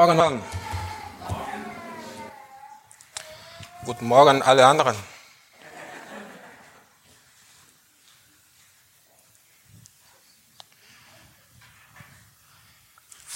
Guten 0.00 0.16
Morgen. 0.16 0.42
Guten 3.84 4.06
Morgen 4.06 4.42
alle 4.42 4.64
anderen. 4.64 4.94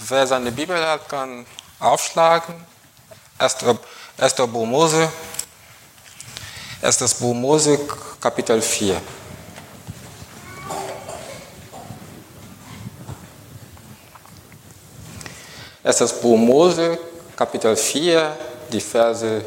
Wer 0.06 0.24
seine 0.28 0.52
Bibel 0.52 0.86
hat, 0.86 1.08
kann 1.08 1.44
aufschlagen. 1.80 2.54
1. 3.38 3.56
Buch 4.46 4.64
Mose. 4.64 5.12
1. 6.80 7.14
Buch 7.14 7.34
Mose, 7.34 7.76
Kapitel 8.20 8.62
4. 8.62 9.02
Erstes 15.84 16.12
Buch 16.12 16.36
Mose, 16.36 16.96
Kapitel 17.34 17.74
4, 17.74 18.36
die 18.72 18.80
Verse 18.80 19.42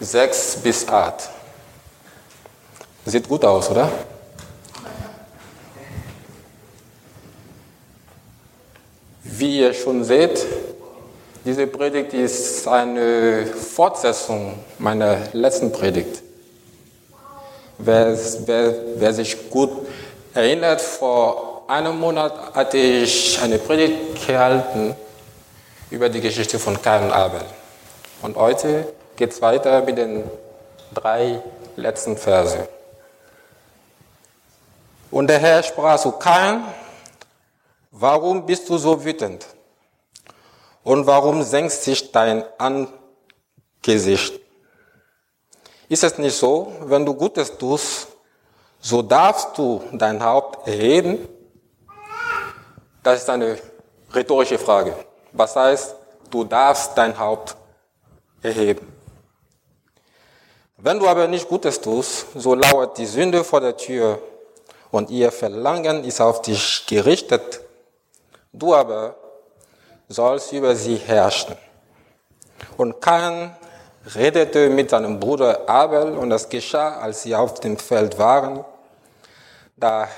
6 0.00 0.56
bis 0.62 0.88
8. 0.88 1.28
Sieht 3.04 3.28
gut 3.28 3.44
aus, 3.44 3.68
oder? 3.68 3.92
Wie 9.22 9.60
ihr 9.60 9.74
schon 9.74 10.02
seht, 10.02 10.46
diese 11.44 11.66
Predigt 11.66 12.14
ist 12.14 12.66
eine 12.66 13.44
Fortsetzung 13.46 14.54
meiner 14.78 15.18
letzten 15.34 15.70
Predigt. 15.70 16.22
Wer, 17.76 18.18
wer, 18.46 18.74
wer 18.96 19.12
sich 19.12 19.50
gut 19.50 19.72
erinnert, 20.32 20.80
vor 20.80 21.64
einem 21.68 22.00
Monat 22.00 22.54
hatte 22.54 22.78
ich 22.78 23.38
eine 23.42 23.58
Predigt 23.58 24.26
gehalten 24.26 24.96
über 25.90 26.08
die 26.08 26.20
Geschichte 26.20 26.58
von 26.58 26.80
Kain 26.80 27.04
und 27.04 27.12
Abel. 27.12 27.42
Und 28.22 28.36
heute 28.36 28.92
geht 29.16 29.32
es 29.32 29.42
weiter 29.42 29.82
mit 29.82 29.98
den 29.98 30.24
drei 30.94 31.42
letzten 31.76 32.16
Verse. 32.16 32.68
Und 35.10 35.26
der 35.26 35.40
Herr 35.40 35.62
sprach 35.62 35.98
zu 35.98 36.12
Kain, 36.12 36.64
warum 37.90 38.46
bist 38.46 38.68
du 38.68 38.78
so 38.78 39.04
wütend? 39.04 39.46
Und 40.84 41.06
warum 41.06 41.42
senkst 41.42 41.82
sich 41.82 42.12
dein 42.12 42.44
Angesicht? 42.58 44.40
Ist 45.88 46.04
es 46.04 46.18
nicht 46.18 46.36
so, 46.36 46.72
wenn 46.82 47.04
du 47.04 47.14
Gutes 47.14 47.58
tust, 47.58 48.06
so 48.78 49.02
darfst 49.02 49.58
du 49.58 49.82
dein 49.92 50.22
Haupt 50.22 50.68
erheben? 50.68 51.28
Das 53.02 53.22
ist 53.22 53.28
eine 53.28 53.58
rhetorische 54.14 54.58
Frage. 54.58 54.94
Was 55.32 55.56
heißt, 55.56 55.94
du 56.30 56.44
darfst 56.44 56.96
dein 56.96 57.18
Haupt 57.18 57.56
erheben. 58.42 58.86
Wenn 60.76 60.98
du 60.98 61.06
aber 61.06 61.28
nicht 61.28 61.48
Gutes 61.48 61.80
tust, 61.80 62.26
so 62.34 62.54
lauert 62.54 62.96
die 62.96 63.06
Sünde 63.06 63.44
vor 63.44 63.60
der 63.60 63.76
Tür 63.76 64.18
und 64.90 65.10
ihr 65.10 65.30
Verlangen 65.30 66.04
ist 66.04 66.20
auf 66.20 66.40
dich 66.42 66.86
gerichtet. 66.86 67.60
Du 68.52 68.74
aber 68.74 69.14
sollst 70.08 70.52
über 70.52 70.74
sie 70.74 70.96
herrschen. 70.96 71.54
Und 72.76 73.00
Kain 73.00 73.54
redete 74.14 74.70
mit 74.70 74.90
seinem 74.90 75.20
Bruder 75.20 75.68
Abel 75.68 76.16
und 76.16 76.30
das 76.30 76.48
geschah, 76.48 76.98
als 76.98 77.22
sie 77.22 77.34
auf 77.34 77.60
dem 77.60 77.76
Feld 77.76 78.18
waren. 78.18 78.64
Da 79.76 80.08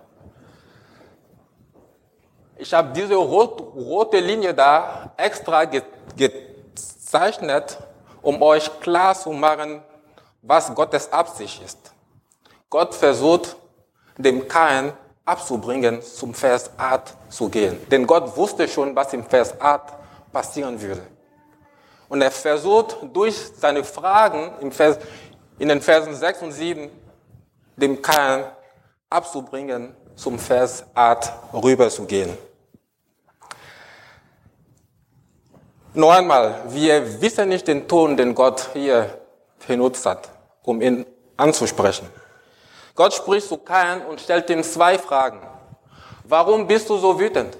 Ich 2.56 2.72
habe 2.72 2.92
diese 2.92 3.16
rot, 3.16 3.60
rote 3.74 4.20
Linie 4.20 4.54
da 4.54 5.12
extra 5.16 5.64
ge, 5.64 5.82
gezeichnet, 6.16 7.78
um 8.22 8.40
euch 8.40 8.80
klar 8.80 9.14
zu 9.14 9.32
machen, 9.32 9.82
was 10.42 10.72
Gottes 10.74 11.12
Absicht 11.12 11.62
ist. 11.64 11.92
Gott 12.70 12.94
versucht, 12.94 13.56
dem 14.16 14.46
Kain 14.46 14.92
abzubringen, 15.24 16.00
zum 16.02 16.34
Vers 16.34 16.70
8 16.76 17.14
zu 17.28 17.48
gehen. 17.48 17.76
Denn 17.90 18.06
Gott 18.06 18.36
wusste 18.36 18.68
schon, 18.68 18.94
was 18.94 19.12
im 19.12 19.24
Vers 19.24 19.60
8 19.60 19.92
passieren 20.34 20.78
würde. 20.78 21.00
Und 22.08 22.20
er 22.20 22.30
versucht 22.30 22.98
durch 23.14 23.34
seine 23.56 23.82
Fragen 23.82 24.70
Vers, 24.70 24.98
in 25.58 25.68
den 25.68 25.80
Versen 25.80 26.14
6 26.14 26.42
und 26.42 26.52
7 26.52 26.90
dem 27.76 28.02
Kain 28.02 28.44
abzubringen, 29.08 29.94
zum 30.16 30.38
Vers 30.38 30.84
8 30.94 31.32
rüberzugehen. 31.54 32.36
Noch 35.94 36.10
einmal, 36.10 36.62
wir 36.68 37.20
wissen 37.20 37.48
nicht 37.48 37.66
den 37.68 37.86
Ton, 37.86 38.16
den 38.16 38.34
Gott 38.34 38.70
hier 38.72 39.18
benutzt 39.66 40.04
hat, 40.06 40.28
um 40.62 40.80
ihn 40.80 41.06
anzusprechen. 41.36 42.08
Gott 42.94 43.14
spricht 43.14 43.48
zu 43.48 43.58
Kain 43.58 44.04
und 44.06 44.20
stellt 44.20 44.50
ihm 44.50 44.62
zwei 44.62 44.98
Fragen. 44.98 45.40
Warum 46.24 46.66
bist 46.66 46.88
du 46.88 46.96
so 46.96 47.18
wütend? 47.18 47.56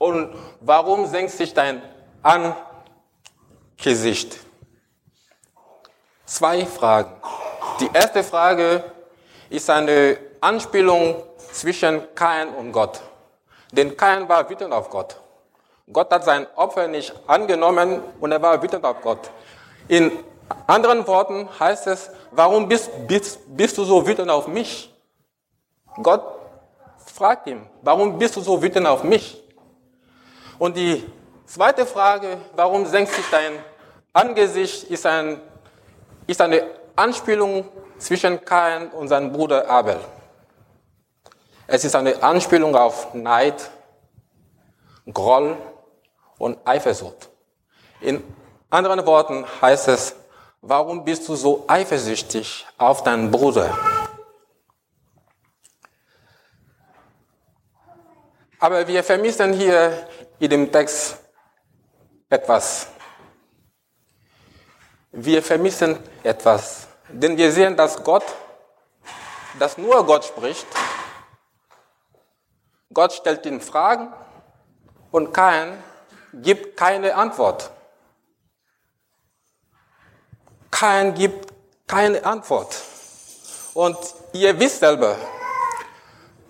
Und 0.00 0.34
warum 0.62 1.04
senkt 1.04 1.32
sich 1.32 1.52
dein 1.52 1.82
Angesicht? 3.76 4.40
Zwei 6.24 6.64
Fragen. 6.64 7.12
Die 7.80 7.90
erste 7.92 8.24
Frage 8.24 8.82
ist 9.50 9.68
eine 9.68 10.16
Anspielung 10.40 11.22
zwischen 11.52 12.14
Kain 12.14 12.48
und 12.48 12.72
Gott. 12.72 13.02
Denn 13.72 13.94
Kain 13.94 14.26
war 14.26 14.48
wütend 14.48 14.72
auf 14.72 14.88
Gott. 14.88 15.20
Gott 15.92 16.10
hat 16.10 16.24
sein 16.24 16.46
Opfer 16.56 16.88
nicht 16.88 17.12
angenommen 17.26 18.00
und 18.20 18.32
er 18.32 18.40
war 18.40 18.62
wütend 18.62 18.86
auf 18.86 19.02
Gott. 19.02 19.30
In 19.86 20.12
anderen 20.66 21.06
Worten 21.06 21.46
heißt 21.60 21.88
es, 21.88 22.10
warum 22.30 22.66
bist, 22.66 22.90
bist, 23.06 23.40
bist 23.54 23.76
du 23.76 23.84
so 23.84 24.06
wütend 24.06 24.30
auf 24.30 24.48
mich? 24.48 24.94
Gott 26.02 26.22
fragt 27.04 27.48
ihn, 27.48 27.66
warum 27.82 28.18
bist 28.18 28.36
du 28.36 28.40
so 28.40 28.62
wütend 28.62 28.86
auf 28.86 29.04
mich? 29.04 29.36
Und 30.60 30.76
die 30.76 31.02
Zweite 31.46 31.86
Frage, 31.86 32.36
warum 32.54 32.84
senkt 32.84 33.12
sich 33.12 33.24
dein 33.30 33.58
Angesicht, 34.12 34.84
ist, 34.84 35.06
ein, 35.06 35.40
ist 36.26 36.40
eine 36.40 36.62
Anspielung 36.94 37.64
zwischen 37.98 38.44
Kain 38.44 38.90
und 38.90 39.08
seinem 39.08 39.32
Bruder 39.32 39.68
Abel. 39.68 39.98
Es 41.66 41.84
ist 41.84 41.96
eine 41.96 42.22
Anspielung 42.22 42.76
auf 42.76 43.14
Neid, 43.14 43.70
Groll 45.12 45.56
und 46.36 46.58
Eifersucht. 46.64 47.30
In 48.02 48.22
anderen 48.68 49.04
Worten 49.06 49.46
heißt 49.62 49.88
es, 49.88 50.14
warum 50.60 51.04
bist 51.04 51.26
du 51.26 51.36
so 51.36 51.64
eifersüchtig 51.68 52.66
auf 52.76 53.02
deinen 53.02 53.30
Bruder? 53.30 53.76
Aber 58.60 58.86
wir 58.86 59.02
vermissen 59.02 59.54
hier 59.54 60.06
in 60.40 60.50
dem 60.50 60.72
Text 60.72 61.18
etwas. 62.28 62.88
Wir 65.12 65.42
vermissen 65.42 65.98
etwas, 66.22 66.88
denn 67.08 67.36
wir 67.36 67.52
sehen, 67.52 67.76
dass 67.76 68.02
Gott, 68.02 68.24
dass 69.58 69.76
nur 69.76 70.04
Gott 70.06 70.24
spricht. 70.24 70.66
Gott 72.92 73.12
stellt 73.12 73.44
ihn 73.46 73.60
Fragen 73.60 74.12
und 75.10 75.32
kein 75.32 75.82
gibt 76.32 76.76
keine 76.76 77.14
Antwort. 77.14 77.70
Kein 80.70 81.14
gibt 81.14 81.52
keine 81.86 82.24
Antwort. 82.24 82.76
Und 83.74 83.98
ihr 84.32 84.58
wisst 84.58 84.80
selber, 84.80 85.16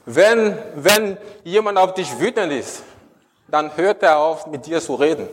wenn, 0.04 0.58
wenn 0.76 1.18
jemand 1.44 1.78
auf 1.78 1.94
dich 1.94 2.18
wütend 2.18 2.52
ist, 2.52 2.82
dann 3.50 3.76
hört 3.76 4.02
er 4.02 4.18
auf, 4.18 4.46
mit 4.46 4.66
dir 4.66 4.80
zu 4.80 4.94
reden. 4.94 5.28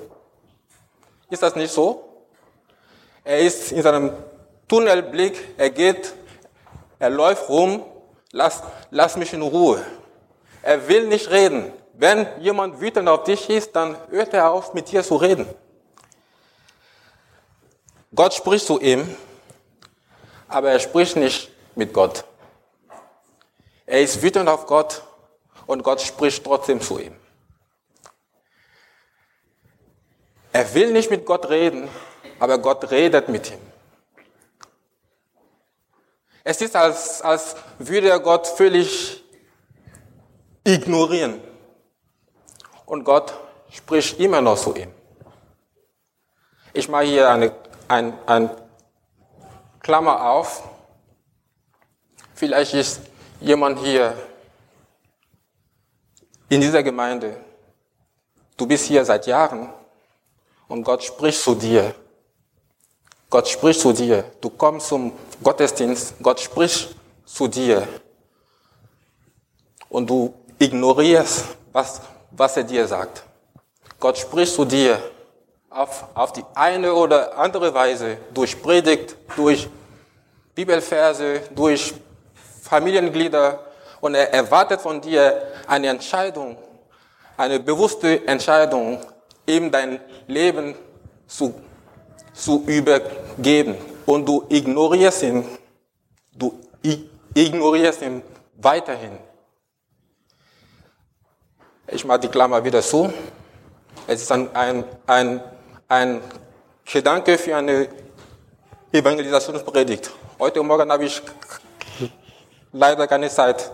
Ist 1.29 1.43
das 1.43 1.55
nicht 1.55 1.71
so? 1.71 2.03
Er 3.23 3.39
ist 3.39 3.71
in 3.71 3.81
seinem 3.81 4.11
Tunnelblick, 4.67 5.55
er 5.57 5.69
geht, 5.69 6.13
er 6.99 7.09
läuft 7.09 7.49
rum, 7.49 7.83
lass, 8.31 8.63
lass 8.89 9.17
mich 9.17 9.33
in 9.33 9.41
Ruhe. 9.41 9.83
Er 10.61 10.87
will 10.87 11.07
nicht 11.07 11.29
reden. 11.29 11.71
Wenn 11.93 12.27
jemand 12.39 12.79
wütend 12.79 13.09
auf 13.09 13.23
dich 13.23 13.49
ist, 13.49 13.75
dann 13.75 13.97
hört 14.09 14.33
er 14.33 14.51
auf, 14.51 14.73
mit 14.73 14.91
dir 14.91 15.03
zu 15.03 15.15
reden. 15.15 15.47
Gott 18.13 18.33
spricht 18.33 18.65
zu 18.65 18.79
ihm, 18.79 19.15
aber 20.47 20.71
er 20.71 20.79
spricht 20.79 21.17
nicht 21.17 21.51
mit 21.75 21.93
Gott. 21.93 22.23
Er 23.85 24.01
ist 24.01 24.21
wütend 24.21 24.47
auf 24.49 24.65
Gott 24.65 25.03
und 25.65 25.83
Gott 25.83 26.01
spricht 26.01 26.43
trotzdem 26.43 26.81
zu 26.81 26.99
ihm. 26.99 27.15
Er 30.57 30.73
will 30.73 30.91
nicht 30.91 31.11
mit 31.11 31.23
Gott 31.23 31.49
reden, 31.49 31.87
aber 32.39 32.57
Gott 32.57 32.89
redet 32.89 33.29
mit 33.29 33.51
ihm. 33.51 33.59
Es 36.43 36.59
ist, 36.61 36.75
als, 36.75 37.21
als 37.21 37.55
würde 37.77 38.09
er 38.09 38.19
Gott 38.19 38.47
völlig 38.47 39.23
ignorieren. 40.63 41.39
Und 42.87 43.03
Gott 43.03 43.35
spricht 43.69 44.19
immer 44.19 44.41
noch 44.41 44.57
zu 44.57 44.73
ihm. 44.73 44.91
Ich 46.73 46.89
mache 46.89 47.03
hier 47.03 47.29
eine, 47.29 47.53
ein, 47.87 48.17
ein 48.25 48.49
Klammer 49.79 50.27
auf. 50.27 50.63
Vielleicht 52.33 52.73
ist 52.73 53.01
jemand 53.41 53.77
hier 53.77 54.17
in 56.49 56.61
dieser 56.61 56.81
Gemeinde. 56.81 57.39
Du 58.57 58.65
bist 58.65 58.85
hier 58.85 59.05
seit 59.05 59.27
Jahren 59.27 59.76
und 60.67 60.83
Gott 60.83 61.03
spricht 61.03 61.41
zu 61.41 61.55
dir. 61.55 61.93
Gott 63.29 63.47
spricht 63.47 63.79
zu 63.79 63.91
dir. 63.91 64.23
Du 64.41 64.49
kommst 64.49 64.87
zum 64.87 65.11
Gottesdienst, 65.43 66.15
Gott 66.21 66.39
spricht 66.39 66.95
zu 67.25 67.47
dir. 67.47 67.87
Und 69.89 70.09
du 70.09 70.33
ignorierst, 70.59 71.45
was, 71.71 72.01
was 72.31 72.57
er 72.57 72.63
dir 72.63 72.87
sagt. 72.87 73.23
Gott 73.99 74.17
spricht 74.17 74.53
zu 74.53 74.65
dir 74.65 75.01
auf, 75.69 76.05
auf 76.13 76.33
die 76.33 76.43
eine 76.53 76.93
oder 76.93 77.37
andere 77.37 77.73
Weise, 77.73 78.17
durch 78.33 78.61
Predigt, 78.61 79.15
durch 79.35 79.67
Bibelverse, 80.55 81.41
durch 81.53 81.93
Familienglieder. 82.63 83.59
Und 84.01 84.15
er 84.15 84.33
erwartet 84.33 84.81
von 84.81 85.01
dir 85.01 85.41
eine 85.67 85.87
Entscheidung, 85.87 86.57
eine 87.35 87.59
bewusste 87.59 88.25
Entscheidung, 88.27 88.99
ihm 89.47 89.71
dein 89.71 89.99
Leben 90.27 90.75
zu, 91.25 91.53
zu 92.33 92.63
übergeben. 92.67 93.75
Und 94.05 94.27
du 94.27 94.45
ignorierst 94.49 95.23
ihn, 95.23 95.45
du 96.33 96.59
ignorierst 97.33 98.01
ihn 98.01 98.21
weiterhin. 98.55 99.17
Ich 101.87 102.05
mache 102.05 102.19
die 102.19 102.27
Klammer 102.27 102.63
wieder 102.63 102.81
zu. 102.81 103.11
Es 104.05 104.21
ist 104.21 104.31
ein, 104.31 104.53
ein, 104.55 104.83
ein, 105.05 105.41
ein 105.87 106.21
Gedanke 106.85 107.37
für 107.37 107.55
eine 107.55 107.87
Evangelisationspredigt. 108.91 110.11
Heute 110.39 110.63
Morgen 110.63 110.91
habe 110.91 111.05
ich 111.05 111.21
leider 112.71 113.07
keine 113.07 113.29
Zeit 113.29 113.71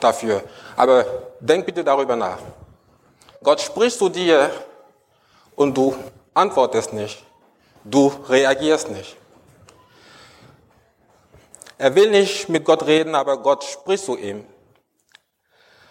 dafür. 0.00 0.42
Aber 0.76 1.04
denk 1.40 1.66
bitte 1.66 1.84
darüber 1.84 2.16
nach. 2.16 2.38
Gott 3.42 3.60
spricht 3.60 3.98
zu 3.98 4.08
dir 4.08 4.50
und 5.54 5.76
du 5.76 5.94
antwortest 6.34 6.92
nicht. 6.92 7.22
Du 7.84 8.12
reagierst 8.28 8.90
nicht. 8.90 9.16
Er 11.78 11.94
will 11.94 12.10
nicht 12.10 12.48
mit 12.48 12.64
Gott 12.64 12.84
reden, 12.86 13.14
aber 13.14 13.38
Gott 13.38 13.62
spricht 13.62 14.04
zu 14.04 14.16
ihm. 14.16 14.44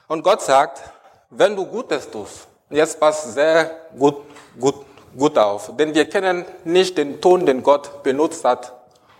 Und 0.07 0.23
Gott 0.23 0.41
sagt, 0.41 0.81
wenn 1.29 1.55
du 1.55 1.65
Gutes 1.65 2.09
tust, 2.09 2.47
jetzt 2.69 2.99
passt 2.99 3.33
sehr 3.33 3.87
gut, 3.97 4.17
gut, 4.59 4.85
gut 5.17 5.37
auf, 5.37 5.75
denn 5.77 5.93
wir 5.93 6.09
kennen 6.09 6.45
nicht 6.65 6.97
den 6.97 7.21
Ton, 7.21 7.45
den 7.45 7.63
Gott 7.63 8.03
benutzt 8.03 8.43
hat, 8.43 8.73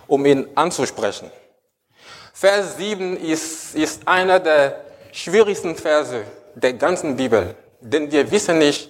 um 0.07 0.25
ihn 0.25 0.47
anzusprechen. 0.55 1.31
Vers 2.33 2.77
7 2.77 3.17
ist, 3.17 3.75
ist 3.75 4.07
einer 4.07 4.39
der 4.39 4.81
schwierigsten 5.11 5.75
Verse 5.75 6.23
der 6.55 6.73
ganzen 6.73 7.15
Bibel. 7.15 7.55
Denn 7.79 8.11
wir 8.11 8.29
wissen 8.31 8.57
nicht, 8.57 8.89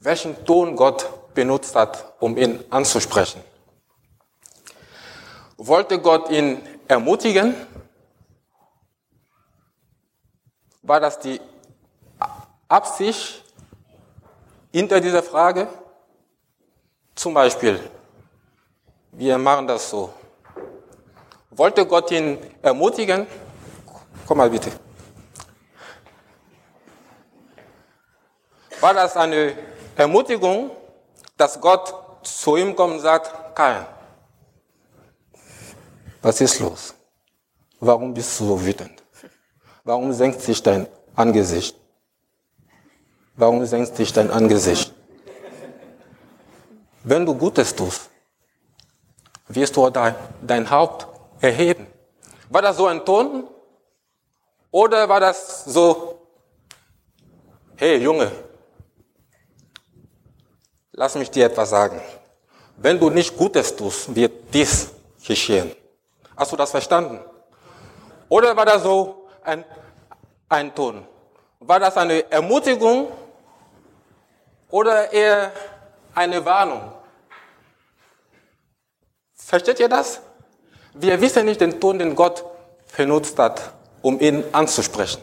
welchen 0.00 0.44
Ton 0.44 0.76
Gott 0.76 1.34
benutzt 1.34 1.74
hat, 1.74 2.14
um 2.20 2.36
ihn 2.36 2.62
anzusprechen. 2.70 3.42
Wollte 5.56 6.00
Gott 6.00 6.30
ihn 6.30 6.60
ermutigen? 6.86 7.54
War 10.82 11.00
das 11.00 11.18
die 11.18 11.40
Absicht 12.68 13.44
hinter 14.72 15.00
dieser 15.00 15.22
Frage? 15.22 15.68
Zum 17.14 17.34
Beispiel, 17.34 17.80
wir 19.12 19.36
machen 19.38 19.66
das 19.66 19.90
so. 19.90 20.12
Wollte 21.50 21.84
Gott 21.84 22.10
ihn 22.12 22.38
ermutigen? 22.62 23.26
Komm 24.26 24.38
mal 24.38 24.50
bitte. 24.50 24.70
War 28.80 28.94
das 28.94 29.16
eine 29.16 29.56
Ermutigung, 29.96 30.70
dass 31.36 31.60
Gott 31.60 31.94
zu 32.22 32.56
ihm 32.56 32.74
kommt 32.74 32.94
und 32.94 33.00
sagt, 33.00 33.54
Kain, 33.54 33.86
was 36.22 36.40
ist 36.40 36.58
los? 36.60 36.94
Warum 37.80 38.12
bist 38.12 38.38
du 38.40 38.46
so 38.46 38.64
wütend? 38.64 39.02
Warum 39.84 40.12
senkt 40.12 40.40
sich 40.40 40.62
dein 40.62 40.86
Angesicht? 41.14 41.76
Warum 43.36 43.64
senkt 43.64 43.96
sich 43.96 44.12
dein 44.12 44.30
Angesicht? 44.30 44.92
Wenn 47.04 47.24
du 47.24 47.34
Gutes 47.34 47.74
tust, 47.74 48.10
wirst 49.46 49.76
du 49.76 49.88
dein, 49.90 50.14
dein 50.42 50.68
Haupt 50.68 51.06
erheben. 51.40 51.86
War 52.50 52.62
das 52.62 52.76
so 52.76 52.86
ein 52.86 53.04
Ton? 53.04 53.48
Oder 54.70 55.08
war 55.08 55.20
das 55.20 55.64
so, 55.64 56.20
hey 57.76 57.96
Junge, 57.96 58.30
Lass 60.98 61.14
mich 61.14 61.30
dir 61.30 61.46
etwas 61.46 61.70
sagen. 61.70 62.00
Wenn 62.76 62.98
du 62.98 63.08
nicht 63.08 63.36
Gutes 63.36 63.76
tust, 63.76 64.12
wird 64.16 64.52
dies 64.52 64.90
geschehen. 65.24 65.70
Hast 66.36 66.50
du 66.50 66.56
das 66.56 66.72
verstanden? 66.72 67.20
Oder 68.28 68.56
war 68.56 68.66
das 68.66 68.82
so 68.82 69.28
ein, 69.44 69.64
ein 70.48 70.74
Ton? 70.74 71.06
War 71.60 71.78
das 71.78 71.96
eine 71.96 72.28
Ermutigung 72.32 73.12
oder 74.72 75.12
eher 75.12 75.52
eine 76.16 76.44
Warnung? 76.44 76.90
Versteht 79.36 79.78
ihr 79.78 79.88
das? 79.88 80.20
Wir 80.94 81.20
wissen 81.20 81.44
nicht 81.44 81.60
den 81.60 81.80
Ton, 81.80 82.00
den 82.00 82.16
Gott 82.16 82.44
benutzt 82.96 83.38
hat, 83.38 83.72
um 84.02 84.18
ihn 84.18 84.42
anzusprechen. 84.50 85.22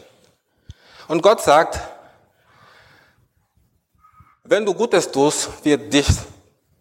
Und 1.06 1.20
Gott 1.20 1.42
sagt, 1.42 1.78
Wenn 4.48 4.64
du 4.64 4.72
Gutes 4.72 5.10
tust, 5.10 5.64
wird 5.64 5.92
dies 5.92 6.20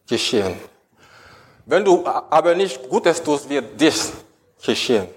geschehen. 0.08 0.56
Wenn 1.66 1.84
du 1.84 2.06
aber 2.06 2.54
nicht 2.54 2.88
Gutes 2.88 3.22
tust, 3.24 3.50
wird 3.50 3.80
dies 3.80 4.14
geschehen. 4.64 5.08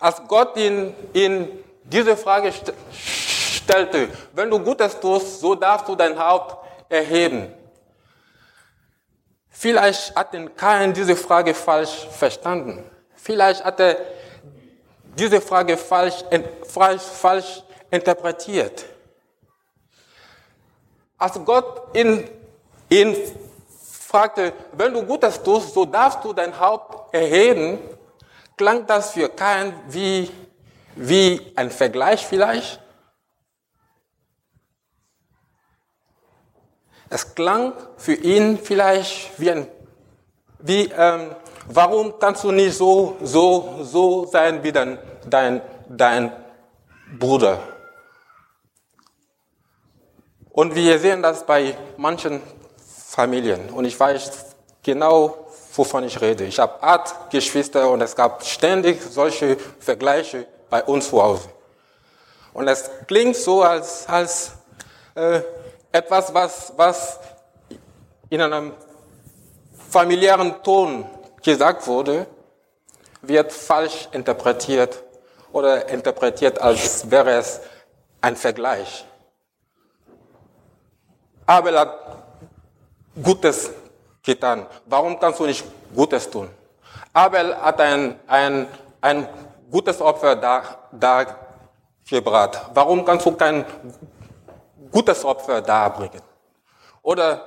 Als 0.00 0.20
Gott 0.26 0.56
ihn, 0.56 0.94
ihn 1.12 1.48
diese 1.84 2.16
Frage 2.16 2.50
st 2.50 2.72
stellte, 2.92 4.08
wenn 4.32 4.50
du 4.50 4.58
Gutes 4.58 4.98
tust, 4.98 5.40
so 5.40 5.54
darfst 5.54 5.86
du 5.86 5.94
dein 5.94 6.18
Haupt 6.18 6.56
erheben. 6.88 7.54
Vielleicht 9.48 10.16
hat 10.16 10.32
den 10.32 10.56
Kain 10.56 10.92
diese 10.92 11.14
Frage 11.14 11.54
falsch 11.54 12.08
verstanden. 12.10 12.82
Vielleicht 13.14 13.62
hat 13.62 13.78
er 13.78 13.96
diese 15.16 15.40
Frage 15.40 15.76
falsch, 15.76 16.24
falsch, 16.64 17.02
falsch 17.02 17.62
interpretiert. 17.90 18.86
Als 21.20 21.38
Gott 21.44 21.94
ihn, 21.94 22.26
ihn 22.88 23.14
fragte, 24.08 24.54
wenn 24.72 24.94
du 24.94 25.02
Gutes 25.04 25.42
tust, 25.42 25.74
so 25.74 25.84
darfst 25.84 26.24
du 26.24 26.32
dein 26.32 26.58
Haupt 26.58 27.14
erheben, 27.14 27.78
klang 28.56 28.86
das 28.86 29.10
für 29.10 29.28
keinen 29.28 29.74
wie, 29.88 30.30
wie 30.96 31.52
ein 31.56 31.70
Vergleich 31.70 32.26
vielleicht. 32.26 32.80
Es 37.10 37.34
klang 37.34 37.74
für 37.98 38.14
ihn 38.14 38.58
vielleicht 38.58 39.38
wie 39.38 39.50
ein, 39.50 39.66
wie, 40.58 40.90
ähm, 40.96 41.34
warum 41.66 42.18
kannst 42.18 42.44
du 42.44 42.50
nicht 42.50 42.78
so, 42.78 43.18
so, 43.20 43.80
so 43.82 44.24
sein 44.24 44.62
wie 44.62 44.72
dein, 44.72 44.98
dein, 45.28 45.60
dein 45.86 46.32
Bruder? 47.18 47.69
Und 50.52 50.74
wir 50.74 50.98
sehen 50.98 51.22
das 51.22 51.44
bei 51.44 51.76
manchen 51.96 52.42
Familien. 53.08 53.70
Und 53.70 53.84
ich 53.84 53.98
weiß 53.98 54.30
genau, 54.82 55.48
wovon 55.74 56.04
ich 56.04 56.20
rede. 56.20 56.44
Ich 56.44 56.58
habe 56.58 56.82
acht 56.82 57.30
Geschwister 57.30 57.90
und 57.90 58.00
es 58.00 58.16
gab 58.16 58.44
ständig 58.44 59.00
solche 59.02 59.56
Vergleiche 59.78 60.46
bei 60.68 60.82
uns 60.84 61.08
zu 61.08 61.22
Hause. 61.22 61.48
Und 62.52 62.68
es 62.68 62.90
klingt 63.06 63.36
so, 63.36 63.62
als, 63.62 64.08
als 64.08 64.52
äh, 65.14 65.40
etwas, 65.92 66.34
was, 66.34 66.72
was 66.76 67.20
in 68.28 68.40
einem 68.40 68.72
familiären 69.88 70.62
Ton 70.62 71.04
gesagt 71.42 71.86
wurde, 71.86 72.26
wird 73.22 73.52
falsch 73.52 74.08
interpretiert 74.12 75.02
oder 75.52 75.88
interpretiert, 75.88 76.60
als 76.60 77.10
wäre 77.10 77.32
es 77.32 77.60
ein 78.20 78.36
Vergleich. 78.36 79.04
Abel 81.50 81.76
hat 81.76 81.98
Gutes 83.20 83.70
getan. 84.22 84.66
Warum 84.86 85.18
kannst 85.18 85.40
du 85.40 85.46
nicht 85.46 85.64
Gutes 85.92 86.30
tun? 86.30 86.48
Abel 87.12 87.56
hat 87.56 87.80
ein, 87.80 88.20
ein, 88.28 88.68
ein 89.00 89.28
gutes 89.68 90.00
Opfer 90.00 90.36
da, 90.36 90.62
da 90.92 91.26
gebracht. 92.08 92.60
Warum 92.72 93.04
kannst 93.04 93.26
du 93.26 93.32
kein 93.32 93.64
gutes 94.92 95.24
Opfer 95.24 95.60
darbringen? 95.60 96.22
Oder 97.02 97.44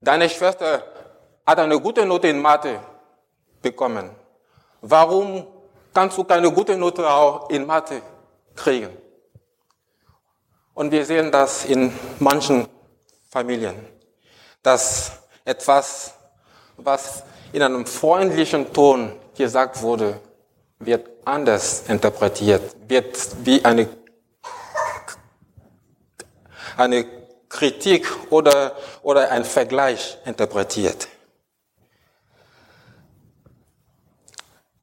deine 0.00 0.26
Schwester 0.30 0.82
hat 1.46 1.58
eine 1.58 1.78
gute 1.78 2.06
Note 2.06 2.28
in 2.28 2.40
Mathe 2.40 2.80
bekommen. 3.60 4.08
Warum 4.80 5.46
kannst 5.92 6.16
du 6.16 6.24
keine 6.24 6.50
gute 6.50 6.74
Note 6.74 7.06
auch 7.06 7.50
in 7.50 7.66
Mathe 7.66 8.00
kriegen? 8.56 8.96
Und 10.72 10.90
wir 10.90 11.04
sehen 11.04 11.30
das 11.30 11.66
in 11.66 11.92
manchen 12.18 12.66
Familien, 13.34 13.74
dass 14.62 15.10
etwas, 15.44 16.14
was 16.76 17.24
in 17.52 17.62
einem 17.62 17.84
freundlichen 17.84 18.72
Ton 18.72 19.18
gesagt 19.36 19.82
wurde, 19.82 20.20
wird 20.78 21.10
anders 21.24 21.82
interpretiert, 21.88 22.76
wird 22.86 23.18
wie 23.44 23.64
eine, 23.64 23.88
eine 26.76 27.06
Kritik 27.48 28.06
oder, 28.30 28.76
oder 29.02 29.32
ein 29.32 29.44
Vergleich 29.44 30.16
interpretiert. 30.24 31.08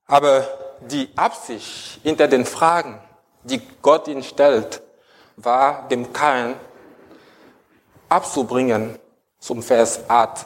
Aber 0.08 0.46
die 0.82 1.10
Absicht 1.16 2.02
hinter 2.04 2.28
den 2.28 2.46
Fragen, 2.46 3.00
die 3.44 3.62
Gott 3.82 4.10
ihn 4.10 4.24
stellt, 4.24 4.82
war 5.38 5.88
dem 5.88 6.12
Kain 6.12 6.60
abzubringen, 8.12 9.00
zum 9.40 9.64
Vers 9.64 10.02
8 10.08 10.46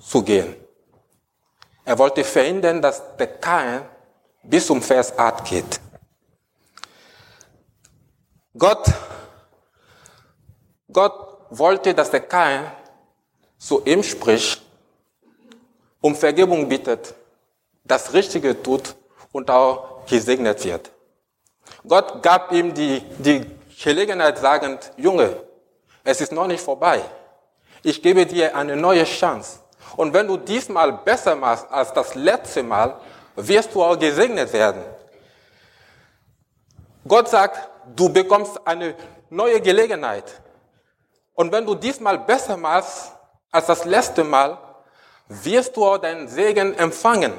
zu 0.00 0.22
gehen. 0.22 0.54
Er 1.84 1.98
wollte 1.98 2.22
verhindern, 2.22 2.82
dass 2.82 3.16
der 3.16 3.38
Kain 3.38 3.82
bis 4.42 4.66
zum 4.66 4.82
Vers 4.82 5.18
8 5.18 5.44
geht. 5.44 5.80
Gott, 8.56 8.86
Gott 10.92 11.38
wollte, 11.50 11.94
dass 11.94 12.10
der 12.10 12.20
Kain 12.20 12.70
zu 13.58 13.82
ihm 13.84 14.02
spricht, 14.02 14.62
um 16.00 16.14
Vergebung 16.14 16.68
bittet, 16.68 17.14
das 17.84 18.12
Richtige 18.12 18.62
tut 18.62 18.94
und 19.32 19.50
auch 19.50 20.04
gesegnet 20.06 20.64
wird. 20.64 20.92
Gott 21.86 22.22
gab 22.22 22.52
ihm 22.52 22.74
die, 22.74 23.00
die 23.18 23.46
Gelegenheit 23.82 24.38
sagend, 24.38 24.92
Junge, 24.96 25.45
es 26.06 26.20
ist 26.20 26.32
noch 26.32 26.46
nicht 26.46 26.62
vorbei. 26.62 27.02
Ich 27.82 28.00
gebe 28.00 28.24
dir 28.24 28.56
eine 28.56 28.76
neue 28.76 29.04
Chance. 29.04 29.58
Und 29.96 30.14
wenn 30.14 30.28
du 30.28 30.36
diesmal 30.36 30.92
besser 30.92 31.34
machst 31.34 31.66
als 31.70 31.92
das 31.92 32.14
letzte 32.14 32.62
Mal, 32.62 33.00
wirst 33.34 33.74
du 33.74 33.82
auch 33.82 33.98
gesegnet 33.98 34.52
werden. 34.52 34.82
Gott 37.06 37.28
sagt, 37.28 37.68
du 37.94 38.08
bekommst 38.08 38.60
eine 38.64 38.94
neue 39.30 39.60
Gelegenheit. 39.60 40.40
Und 41.34 41.50
wenn 41.50 41.66
du 41.66 41.74
diesmal 41.74 42.18
besser 42.18 42.56
machst 42.56 43.12
als 43.50 43.66
das 43.66 43.84
letzte 43.84 44.22
Mal, 44.22 44.58
wirst 45.28 45.76
du 45.76 45.84
auch 45.84 45.98
deinen 45.98 46.28
Segen 46.28 46.72
empfangen. 46.78 47.32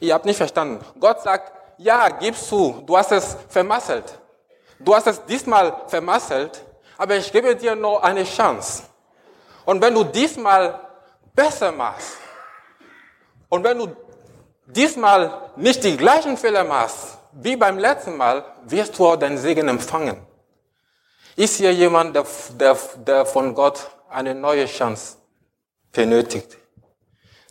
Ihr 0.00 0.12
habt 0.12 0.24
nicht 0.24 0.36
verstanden. 0.38 0.84
Gott 0.98 1.22
sagt, 1.22 1.52
ja, 1.78 2.08
gibst 2.08 2.50
du, 2.50 2.82
du 2.84 2.96
hast 2.96 3.12
es 3.12 3.36
vermasselt. 3.48 4.18
Du 4.80 4.94
hast 4.94 5.06
es 5.06 5.24
diesmal 5.24 5.82
vermasselt, 5.86 6.64
aber 6.96 7.16
ich 7.16 7.30
gebe 7.32 7.56
dir 7.56 7.74
noch 7.74 8.02
eine 8.02 8.24
Chance. 8.24 8.84
Und 9.64 9.80
wenn 9.82 9.94
du 9.94 10.04
diesmal 10.04 10.78
besser 11.34 11.72
machst 11.72 12.16
und 13.48 13.64
wenn 13.64 13.78
du 13.78 13.96
diesmal 14.66 15.50
nicht 15.56 15.82
die 15.82 15.96
gleichen 15.96 16.36
Fehler 16.36 16.64
machst 16.64 17.18
wie 17.32 17.56
beim 17.56 17.78
letzten 17.78 18.16
Mal, 18.16 18.44
wirst 18.64 18.98
du 18.98 19.08
auch 19.08 19.16
deinen 19.16 19.38
Segen 19.38 19.68
empfangen. 19.68 20.24
Ist 21.36 21.56
hier 21.56 21.72
jemand, 21.74 22.14
der, 22.14 22.24
der, 22.50 22.78
der 23.06 23.26
von 23.26 23.54
Gott 23.54 23.90
eine 24.08 24.34
neue 24.34 24.66
Chance 24.66 25.16
benötigt? 25.90 26.56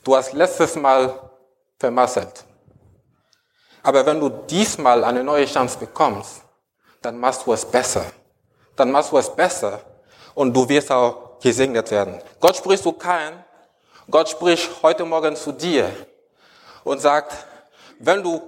Du 0.03 0.15
hast 0.15 0.33
letztes 0.33 0.75
Mal 0.75 1.29
vermasselt. 1.77 2.45
Aber 3.81 4.05
wenn 4.05 4.21
du 4.21 4.29
diesmal 4.29 5.03
eine 5.03 5.21
neue 5.23 5.45
Chance 5.45 5.77
bekommst, 5.77 6.41
dann 7.01 7.17
machst 7.17 7.45
du 7.45 7.51
es 7.51 7.65
besser 7.65 8.05
dann 8.75 8.91
machst 8.91 9.11
du 9.11 9.17
es 9.17 9.29
besser 9.29 9.79
und 10.33 10.53
du 10.53 10.67
wirst 10.67 10.91
auch 10.91 11.39
gesegnet 11.39 11.89
werden. 11.91 12.21
Gott 12.39 12.55
spricht 12.57 12.83
zu 12.83 12.93
keinem. 12.93 13.43
Gott 14.09 14.29
spricht 14.29 14.69
heute 14.81 15.05
Morgen 15.05 15.35
zu 15.35 15.51
dir 15.51 15.89
und 16.83 16.99
sagt, 16.99 17.33
wenn 17.99 18.23
du 18.23 18.41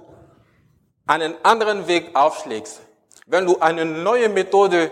einen 1.06 1.34
anderen 1.42 1.86
Weg 1.86 2.14
aufschlägst, 2.14 2.80
wenn 3.26 3.46
du 3.46 3.58
eine 3.58 3.84
neue 3.84 4.28
Methode 4.28 4.90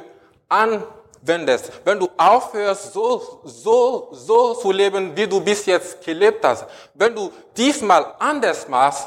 anwendest, 0.49 1.71
wenn 1.85 1.99
du 1.99 2.09
aufhörst, 2.17 2.93
so, 2.93 3.41
so, 3.45 4.09
so 4.13 4.55
zu 4.55 4.73
leben, 4.73 5.17
wie 5.17 5.27
du 5.27 5.41
bis 5.41 5.67
jetzt 5.67 6.03
gelebt 6.03 6.45
hast, 6.45 6.67
wenn 6.95 7.15
du 7.15 7.31
diesmal 7.57 8.15
anders 8.19 8.69
machst, 8.69 9.07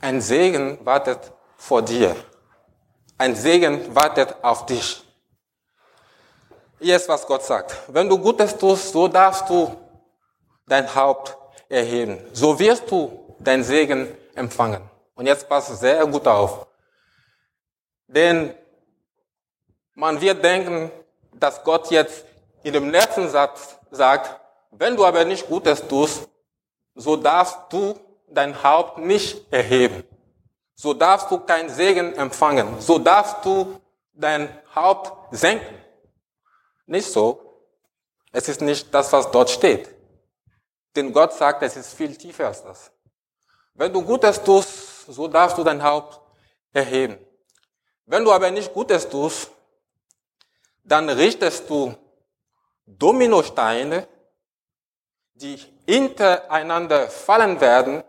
ein 0.00 0.20
Segen 0.20 0.78
wartet 0.84 1.32
vor 1.56 1.82
dir. 1.82 2.14
Ein 3.18 3.34
Segen 3.34 3.94
wartet 3.94 4.34
auf 4.42 4.66
dich. 4.66 5.05
Hier 6.78 6.96
ist, 6.96 7.08
was 7.08 7.26
Gott 7.26 7.42
sagt. 7.42 7.74
Wenn 7.88 8.08
du 8.08 8.18
Gutes 8.18 8.56
tust, 8.56 8.92
so 8.92 9.08
darfst 9.08 9.48
du 9.48 9.74
dein 10.66 10.94
Haupt 10.94 11.36
erheben. 11.68 12.18
So 12.32 12.58
wirst 12.58 12.90
du 12.90 13.34
dein 13.38 13.64
Segen 13.64 14.08
empfangen. 14.34 14.82
Und 15.14 15.26
jetzt 15.26 15.48
pass 15.48 15.68
sehr 15.80 16.06
gut 16.06 16.26
auf. 16.26 16.66
Denn 18.06 18.54
man 19.94 20.20
wird 20.20 20.44
denken, 20.44 20.90
dass 21.32 21.64
Gott 21.64 21.90
jetzt 21.90 22.24
in 22.62 22.74
dem 22.74 22.90
letzten 22.90 23.28
Satz 23.28 23.78
sagt, 23.90 24.38
wenn 24.70 24.96
du 24.96 25.04
aber 25.06 25.24
nicht 25.24 25.46
Gutes 25.46 25.86
tust, 25.88 26.28
so 26.94 27.16
darfst 27.16 27.58
du 27.70 27.98
dein 28.28 28.62
Haupt 28.62 28.98
nicht 28.98 29.50
erheben. 29.50 30.04
So 30.74 30.92
darfst 30.92 31.30
du 31.30 31.38
kein 31.38 31.70
Segen 31.70 32.12
empfangen. 32.14 32.80
So 32.80 32.98
darfst 32.98 33.42
du 33.44 33.80
dein 34.12 34.50
Haupt 34.74 35.12
senken. 35.30 35.85
Nicht 36.86 37.10
so. 37.10 37.42
Es 38.32 38.48
ist 38.48 38.60
nicht 38.60 38.92
das, 38.92 39.12
was 39.12 39.30
dort 39.30 39.50
steht. 39.50 39.88
Denn 40.94 41.12
Gott 41.12 41.34
sagt, 41.34 41.62
es 41.62 41.76
ist 41.76 41.94
viel 41.94 42.16
tiefer 42.16 42.46
als 42.46 42.62
das. 42.62 42.90
Wenn 43.74 43.92
du 43.92 44.02
Gutes 44.02 44.42
tust, 44.42 45.06
so 45.06 45.28
darfst 45.28 45.58
du 45.58 45.64
dein 45.64 45.82
Haupt 45.82 46.20
erheben. 46.72 47.18
Wenn 48.06 48.24
du 48.24 48.32
aber 48.32 48.50
nicht 48.50 48.72
Gutes 48.72 49.08
tust, 49.08 49.50
dann 50.84 51.08
richtest 51.10 51.68
du 51.68 51.94
Dominosteine, 52.86 54.06
die 55.34 55.58
hintereinander 55.86 57.10
fallen 57.10 57.60
werden 57.60 58.02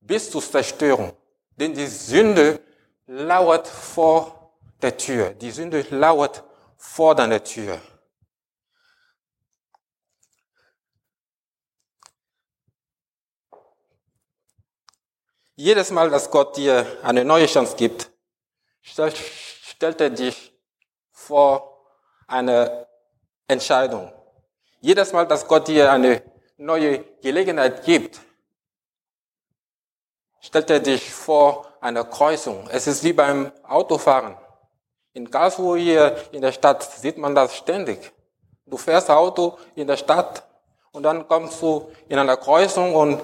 bis 0.00 0.30
zur 0.30 0.42
Zerstörung. 0.42 1.12
Denn 1.56 1.74
die 1.74 1.86
Sünde 1.86 2.60
lauert 3.06 3.66
vor 3.66 4.52
der 4.80 4.96
Tür. 4.96 5.30
Die 5.30 5.50
Sünde 5.50 5.84
lauert 5.90 6.44
vor 6.76 7.14
deiner 7.14 7.42
Tür. 7.42 7.80
Jedes 15.60 15.90
Mal, 15.90 16.08
dass 16.08 16.30
Gott 16.30 16.56
dir 16.56 16.86
eine 17.02 17.24
neue 17.24 17.46
Chance 17.46 17.74
gibt, 17.76 18.12
stellt 18.80 20.00
er 20.00 20.08
dich 20.08 20.56
vor 21.10 21.84
eine 22.28 22.86
Entscheidung. 23.48 24.12
Jedes 24.80 25.12
Mal, 25.12 25.26
dass 25.26 25.48
Gott 25.48 25.66
dir 25.66 25.90
eine 25.90 26.22
neue 26.58 27.00
Gelegenheit 27.22 27.84
gibt, 27.84 28.20
stellt 30.38 30.70
er 30.70 30.78
dich 30.78 31.12
vor 31.12 31.66
einer 31.80 32.04
Kreuzung. 32.04 32.68
Es 32.70 32.86
ist 32.86 33.02
wie 33.02 33.12
beim 33.12 33.50
Autofahren. 33.64 34.36
In 35.12 35.28
Karlsruhe 35.28 35.80
hier 35.80 36.16
in 36.30 36.40
der 36.40 36.52
Stadt 36.52 36.84
sieht 36.84 37.18
man 37.18 37.34
das 37.34 37.56
ständig. 37.56 38.12
Du 38.64 38.76
fährst 38.76 39.10
Auto 39.10 39.58
in 39.74 39.88
der 39.88 39.96
Stadt 39.96 40.44
und 40.92 41.02
dann 41.02 41.26
kommst 41.26 41.60
du 41.60 41.90
in 42.08 42.16
einer 42.16 42.36
Kreuzung 42.36 42.94
und 42.94 43.20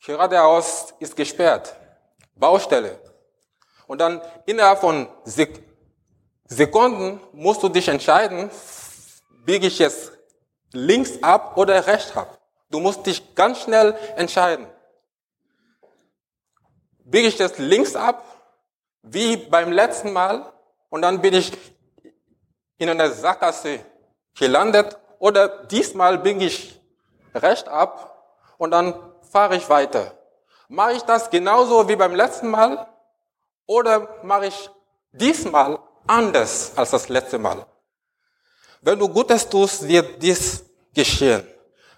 geradeaus 0.00 0.94
ist 0.98 1.16
gesperrt. 1.16 1.76
Baustelle. 2.34 2.98
Und 3.86 4.00
dann 4.00 4.20
innerhalb 4.46 4.80
von 4.80 5.08
Sekunden 6.44 7.20
musst 7.32 7.62
du 7.62 7.68
dich 7.68 7.88
entscheiden, 7.88 8.50
biege 9.44 9.66
ich 9.66 9.78
jetzt 9.78 10.12
links 10.72 11.22
ab 11.22 11.56
oder 11.56 11.86
rechts 11.86 12.16
ab. 12.16 12.38
Du 12.70 12.80
musst 12.80 13.06
dich 13.06 13.34
ganz 13.34 13.62
schnell 13.62 13.96
entscheiden. 14.16 14.66
Biege 17.04 17.28
ich 17.28 17.38
jetzt 17.38 17.58
links 17.58 17.94
ab, 17.94 18.24
wie 19.02 19.36
beim 19.36 19.70
letzten 19.70 20.12
Mal, 20.12 20.52
und 20.88 21.02
dann 21.02 21.20
bin 21.20 21.34
ich 21.34 21.52
in 22.78 22.88
einer 22.88 23.10
Sackgasse 23.10 23.78
gelandet, 24.36 24.98
oder 25.18 25.64
diesmal 25.66 26.18
biege 26.18 26.44
ich 26.44 26.80
rechts 27.34 27.68
ab 27.68 28.42
und 28.58 28.72
dann 28.72 28.94
fahre 29.36 29.56
ich 29.56 29.68
weiter. 29.68 30.04
Mache 30.68 30.94
ich 30.94 31.02
das 31.02 31.28
genauso 31.28 31.86
wie 31.86 31.96
beim 31.96 32.14
letzten 32.14 32.48
Mal 32.48 32.88
oder 33.66 33.94
mache 34.22 34.46
ich 34.46 34.70
diesmal 35.12 35.78
anders 36.06 36.72
als 36.74 36.92
das 36.92 37.10
letzte 37.10 37.38
Mal? 37.38 37.66
Wenn 38.80 38.98
du 38.98 39.06
Gutes 39.10 39.46
tust, 39.46 39.86
wird 39.86 40.22
dies 40.22 40.64
geschehen. 40.94 41.46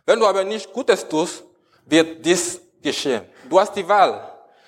Wenn 0.05 0.19
du 0.19 0.27
aber 0.27 0.43
nicht 0.43 0.73
Gutes 0.73 1.09
tust, 1.09 1.45
wird 1.85 2.27
dies 2.27 2.61
geschehen. 2.83 3.23
Du 3.49 3.61
hast 3.61 3.75
die 3.77 3.87
Wahl, 3.87 4.15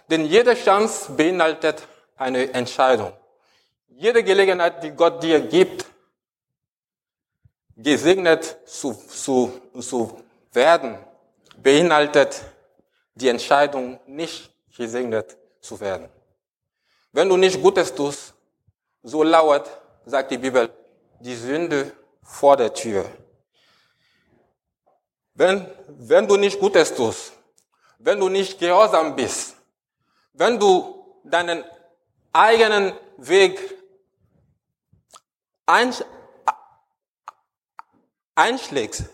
denn 0.09 0.25
jede 0.27 0.55
Chance 0.55 1.11
beinhaltet 1.11 1.83
eine 2.17 2.53
Entscheidung. 2.55 3.13
Jede 3.89 4.23
Gelegenheit, 4.23 4.81
die 4.85 4.93
Gott 4.93 5.21
dir 5.21 5.41
gibt, 5.41 5.87
gesegnet 7.75 8.59
zu, 8.65 8.95
zu, 8.95 9.61
zu 9.81 10.23
werden, 10.53 10.97
beinhaltet 11.57 12.45
die 13.21 13.29
Entscheidung, 13.29 14.01
nicht 14.07 14.53
gesegnet 14.77 15.37
zu 15.61 15.79
werden. 15.79 16.09
Wenn 17.13 17.29
du 17.29 17.37
nicht 17.37 17.61
Gutes 17.61 17.95
tust, 17.95 18.35
so 19.03 19.23
lauert, 19.23 19.69
sagt 20.07 20.31
die 20.31 20.39
Bibel, 20.39 20.71
die 21.21 21.35
Sünde 21.35 21.93
vor 22.23 22.57
der 22.57 22.73
Tür. 22.73 23.05
Wenn, 25.35 25.67
wenn 25.89 26.27
du 26.27 26.37
nicht 26.37 26.59
Gutes 26.59 26.95
tust, 26.95 27.33
wenn 27.99 28.19
du 28.21 28.29
nicht 28.29 28.59
gehorsam 28.59 29.15
bist, 29.15 29.57
wenn 30.33 30.59
du 30.59 31.21
deinen 31.25 31.65
eigenen 32.33 32.93
Weg 33.17 33.59
einschlägst, 38.35 39.05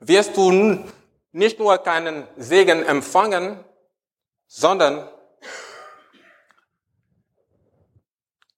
wirst 0.00 0.36
du 0.36 0.84
nicht 1.32 1.58
nur 1.58 1.78
keinen 1.78 2.26
Segen 2.36 2.84
empfangen, 2.84 3.64
sondern 4.46 5.08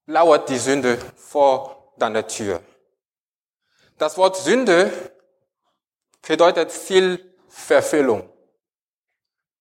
lauert 0.07 0.49
die 0.49 0.59
Sünde 0.59 0.99
vor 1.17 1.93
deiner 1.97 2.27
Tür. 2.27 2.61
Das 3.99 4.17
Wort 4.17 4.37
Sünde 4.37 4.93
bedeutet 6.27 6.71
Zielverfehlung. 6.71 8.31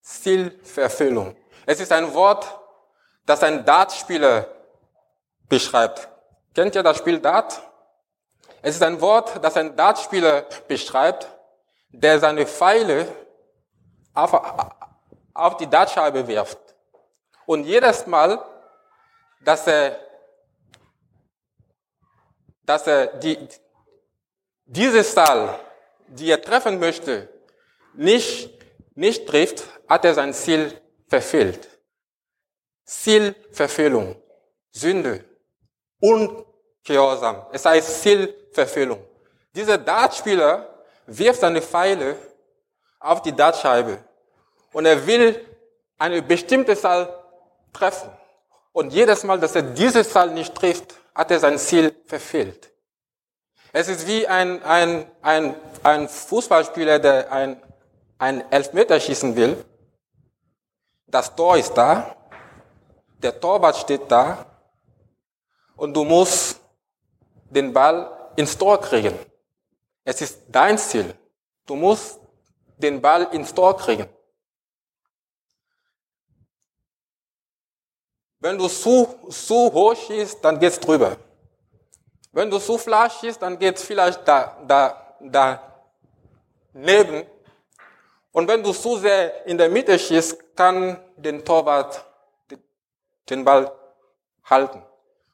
Zielverfehlung. 0.01 1.35
Es 1.65 1.79
ist 1.79 1.91
ein 1.91 2.13
Wort, 2.13 2.59
das 3.25 3.43
ein 3.43 3.65
Dartspieler 3.65 4.47
beschreibt. 5.47 6.09
Kennt 6.55 6.75
ihr 6.75 6.83
das 6.83 6.97
Spiel 6.97 7.19
Dart? 7.19 7.61
Es 8.61 8.75
ist 8.75 8.83
ein 8.83 8.99
Wort, 9.01 9.43
das 9.43 9.55
ein 9.55 9.75
Dartspieler 9.75 10.45
beschreibt, 10.67 11.27
der 11.89 12.19
seine 12.19 12.45
Pfeile 12.45 13.08
auf, 14.13 14.34
auf 15.34 15.58
die 15.58 15.67
Dartscheibe 15.67 16.28
wirft. 16.28 16.60
Und 17.45 17.63
jedes 17.63 18.06
Mal, 18.06 18.43
dass 19.41 19.65
er, 19.67 19.99
dass 22.63 22.86
er 22.88 23.08
die, 23.08 23.47
diese 24.65 25.04
Zahl, 25.04 25.60
die 26.08 26.30
er 26.30 26.41
treffen 26.41 26.80
möchte, 26.80 27.28
nicht, 27.93 28.52
nicht 28.95 29.28
trifft, 29.28 29.63
hat 29.88 30.06
er 30.06 30.13
sein 30.13 30.34
Ziel 30.34 30.80
verfehlt. 31.08 31.67
Zielverfehlung, 32.86 34.15
Sünde, 34.71 35.23
Ungehorsam. 35.99 37.47
Es 37.52 37.65
heißt 37.65 38.02
Zielverfehlung. 38.02 39.04
Dieser 39.54 39.78
Dartspieler 39.78 40.78
wirft 41.17 41.41
seine 41.41 41.61
Pfeile 41.61 42.15
auf 42.99 43.21
die 43.21 43.31
Dartscheibe 43.31 43.97
und 44.73 44.85
er 44.85 45.05
will 45.05 45.45
eine 45.97 46.21
bestimmte 46.21 46.75
Zahl 46.75 47.13
treffen. 47.73 48.09
Und 48.71 48.93
jedes 48.93 49.23
Mal, 49.23 49.39
dass 49.39 49.55
er 49.55 49.63
diese 49.63 50.07
Zahl 50.07 50.31
nicht 50.31 50.55
trifft, 50.55 50.95
hat 51.13 51.31
er 51.31 51.39
sein 51.39 51.57
Ziel 51.57 51.95
verfehlt. 52.05 52.71
Es 53.71 53.87
ist 53.87 54.07
wie 54.07 54.25
ein, 54.27 54.63
ein, 54.63 55.05
ein, 55.21 55.55
ein 55.83 56.09
Fußballspieler, 56.09 56.99
der 56.99 57.31
ein, 57.31 57.61
ein 58.17 58.51
Elfmeter 58.51 58.99
schießen 58.99 59.35
will. 59.35 59.63
Das 61.07 61.35
Tor 61.35 61.57
ist 61.57 61.73
da, 61.73 62.15
der 63.21 63.39
Torwart 63.39 63.77
steht 63.77 64.09
da 64.09 64.45
und 65.75 65.93
du 65.93 66.03
musst 66.03 66.59
den 67.49 67.73
Ball 67.73 68.31
ins 68.35 68.57
Tor 68.57 68.79
kriegen. 68.79 69.17
Es 70.09 70.21
ist 70.21 70.41
dein 70.47 70.75
Ziel. 70.75 71.13
Du 71.67 71.75
musst 71.75 72.19
den 72.77 72.99
Ball 72.99 73.27
ins 73.31 73.53
Tor 73.53 73.77
kriegen. 73.77 74.09
Wenn 78.39 78.57
du 78.57 78.67
zu, 78.67 79.07
zu 79.29 79.71
hoch 79.71 79.95
schießt, 79.95 80.43
dann 80.43 80.59
geht's 80.59 80.79
drüber. 80.79 81.15
Wenn 82.31 82.49
du 82.49 82.57
zu 82.57 82.79
flach 82.79 83.19
schießt, 83.19 83.39
dann 83.39 83.59
geht's 83.59 83.83
vielleicht 83.83 84.27
da, 84.27 84.57
da, 84.67 85.15
da 85.19 85.45
neben. 86.73 87.23
Und 88.31 88.47
wenn 88.47 88.63
du 88.63 88.73
zu 88.73 88.97
sehr 88.97 89.45
in 89.45 89.59
der 89.59 89.69
Mitte 89.69 89.99
schießt, 89.99 90.55
kann 90.55 90.97
den 91.17 91.45
Torwart 91.45 92.03
den 93.29 93.45
Ball 93.45 93.71
halten. 94.43 94.81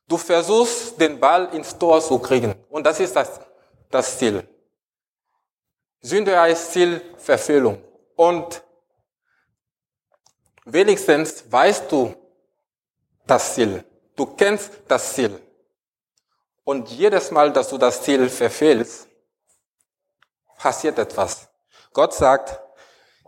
Du 0.05 0.17
versuchst, 0.17 0.99
den 0.99 1.17
Ball 1.17 1.45
ins 1.53 1.77
Tor 1.77 2.01
zu 2.01 2.19
kriegen. 2.19 2.53
Und 2.69 2.85
das 2.85 2.99
ist 2.99 3.15
das, 3.15 3.39
das 3.89 4.17
Ziel. 4.17 4.45
Sünde 6.01 6.39
heißt 6.39 6.71
Zielverfehlung. 6.71 7.84
Und 8.15 8.63
wenigstens 10.65 11.51
weißt 11.51 11.91
du 11.91 12.15
das 13.25 13.55
Ziel. 13.55 13.84
Du 14.15 14.25
kennst 14.25 14.71
das 14.88 15.13
Ziel. 15.13 15.41
Und 16.63 16.89
jedes 16.89 17.31
Mal, 17.31 17.51
dass 17.51 17.69
du 17.69 17.77
das 17.77 18.01
Ziel 18.01 18.29
verfehlst, 18.29 19.08
passiert 20.58 20.97
etwas. 20.97 21.47
Gott 21.93 22.13
sagt, 22.13 22.60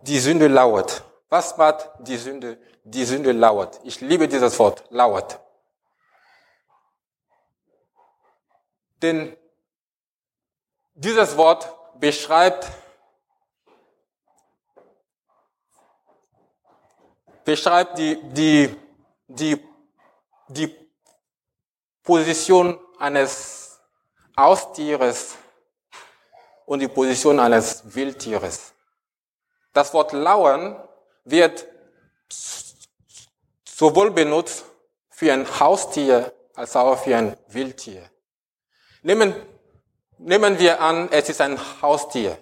die 0.01 0.19
Sünde 0.19 0.47
lauert. 0.47 1.03
Was 1.30 1.58
macht 1.58 1.89
die 1.99 2.17
Sünde? 2.17 2.58
Die 2.84 3.03
Sünde 3.03 3.32
lauert. 3.32 3.80
Ich 3.84 3.99
liebe 4.01 4.27
dieses 4.27 4.58
Wort, 4.60 4.86
lauert. 4.89 5.39
Denn 9.01 9.36
dieses 10.95 11.38
Wort 11.38 11.77
beschreibt, 11.99 12.67
beschreibt 17.43 17.97
die, 17.97 18.19
die, 18.33 18.75
die, 19.27 19.67
die 20.49 20.75
Position 22.03 22.79
eines 22.99 23.79
Haustieres 24.38 25.36
und 26.65 26.79
die 26.79 26.88
Position 26.88 27.39
eines 27.39 27.83
Wildtieres. 27.95 28.73
Das 29.73 29.93
Wort 29.93 30.12
lauern 30.13 30.88
wird 31.23 31.65
sowohl 33.65 34.12
benutzt 34.12 34.65
für 35.10 35.31
ein 35.31 35.47
Haustier 35.60 36.33
als 36.55 36.75
auch 36.75 36.97
für 36.97 37.15
ein 37.15 37.38
Wildtier. 37.47 38.10
Nehmen, 39.03 39.36
nehmen 40.17 40.58
wir 40.60 40.82
an, 40.82 41.10
es 41.12 41.30
ist 41.30 41.41
ein 41.41 41.60
Haustier. 41.82 42.38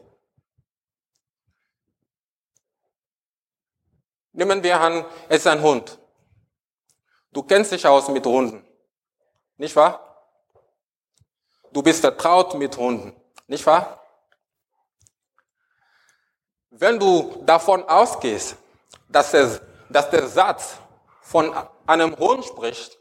Nehmen 4.33 4.61
wir 4.63 4.79
an, 4.79 5.05
es 5.29 5.38
ist 5.38 5.47
ein 5.47 5.61
Hund. 5.61 5.97
Du 7.31 7.43
kennst 7.43 7.71
dich 7.71 7.85
aus 7.85 8.07
mit 8.09 8.25
Hunden. 8.25 8.65
Nicht 9.57 9.75
wahr? 9.75 10.01
Du 11.71 11.81
bist 11.81 12.01
vertraut 12.01 12.53
mit 12.55 12.75
Hunden. 12.77 13.15
Nicht 13.47 13.65
wahr? 13.65 14.01
Wenn 16.69 16.99
du 16.99 17.41
davon 17.45 17.83
ausgehst, 17.83 18.57
dass, 19.07 19.33
es, 19.33 19.61
dass 19.89 20.09
der 20.09 20.27
Satz 20.27 20.77
von 21.21 21.53
einem 21.88 22.17
Hund 22.17 22.43
spricht, 22.45 22.97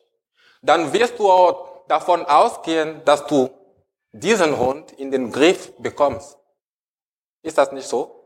dann 0.62 0.92
wirst 0.92 1.18
du 1.18 1.30
auch 1.30 1.87
davon 1.88 2.24
ausgehen, 2.24 3.04
dass 3.04 3.26
du 3.26 3.50
diesen 4.14 4.57
Hund 4.57 4.92
in 4.92 5.11
den 5.11 5.31
Griff 5.33 5.72
bekommst. 5.79 6.38
Ist 7.42 7.59
das 7.59 7.72
nicht 7.72 7.87
so? 7.87 8.20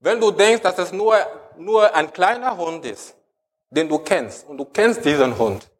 Wenn 0.00 0.20
du 0.20 0.30
denkst, 0.30 0.62
dass 0.62 0.78
es 0.78 0.92
nur, 0.92 1.16
nur 1.56 1.94
ein 1.94 2.12
kleiner 2.12 2.56
Hund 2.56 2.84
ist, 2.84 3.16
den 3.70 3.88
du 3.88 3.98
kennst, 3.98 4.46
und 4.46 4.58
du 4.58 4.64
kennst 4.64 5.04
diesen 5.04 5.38
Hund, 5.38 5.70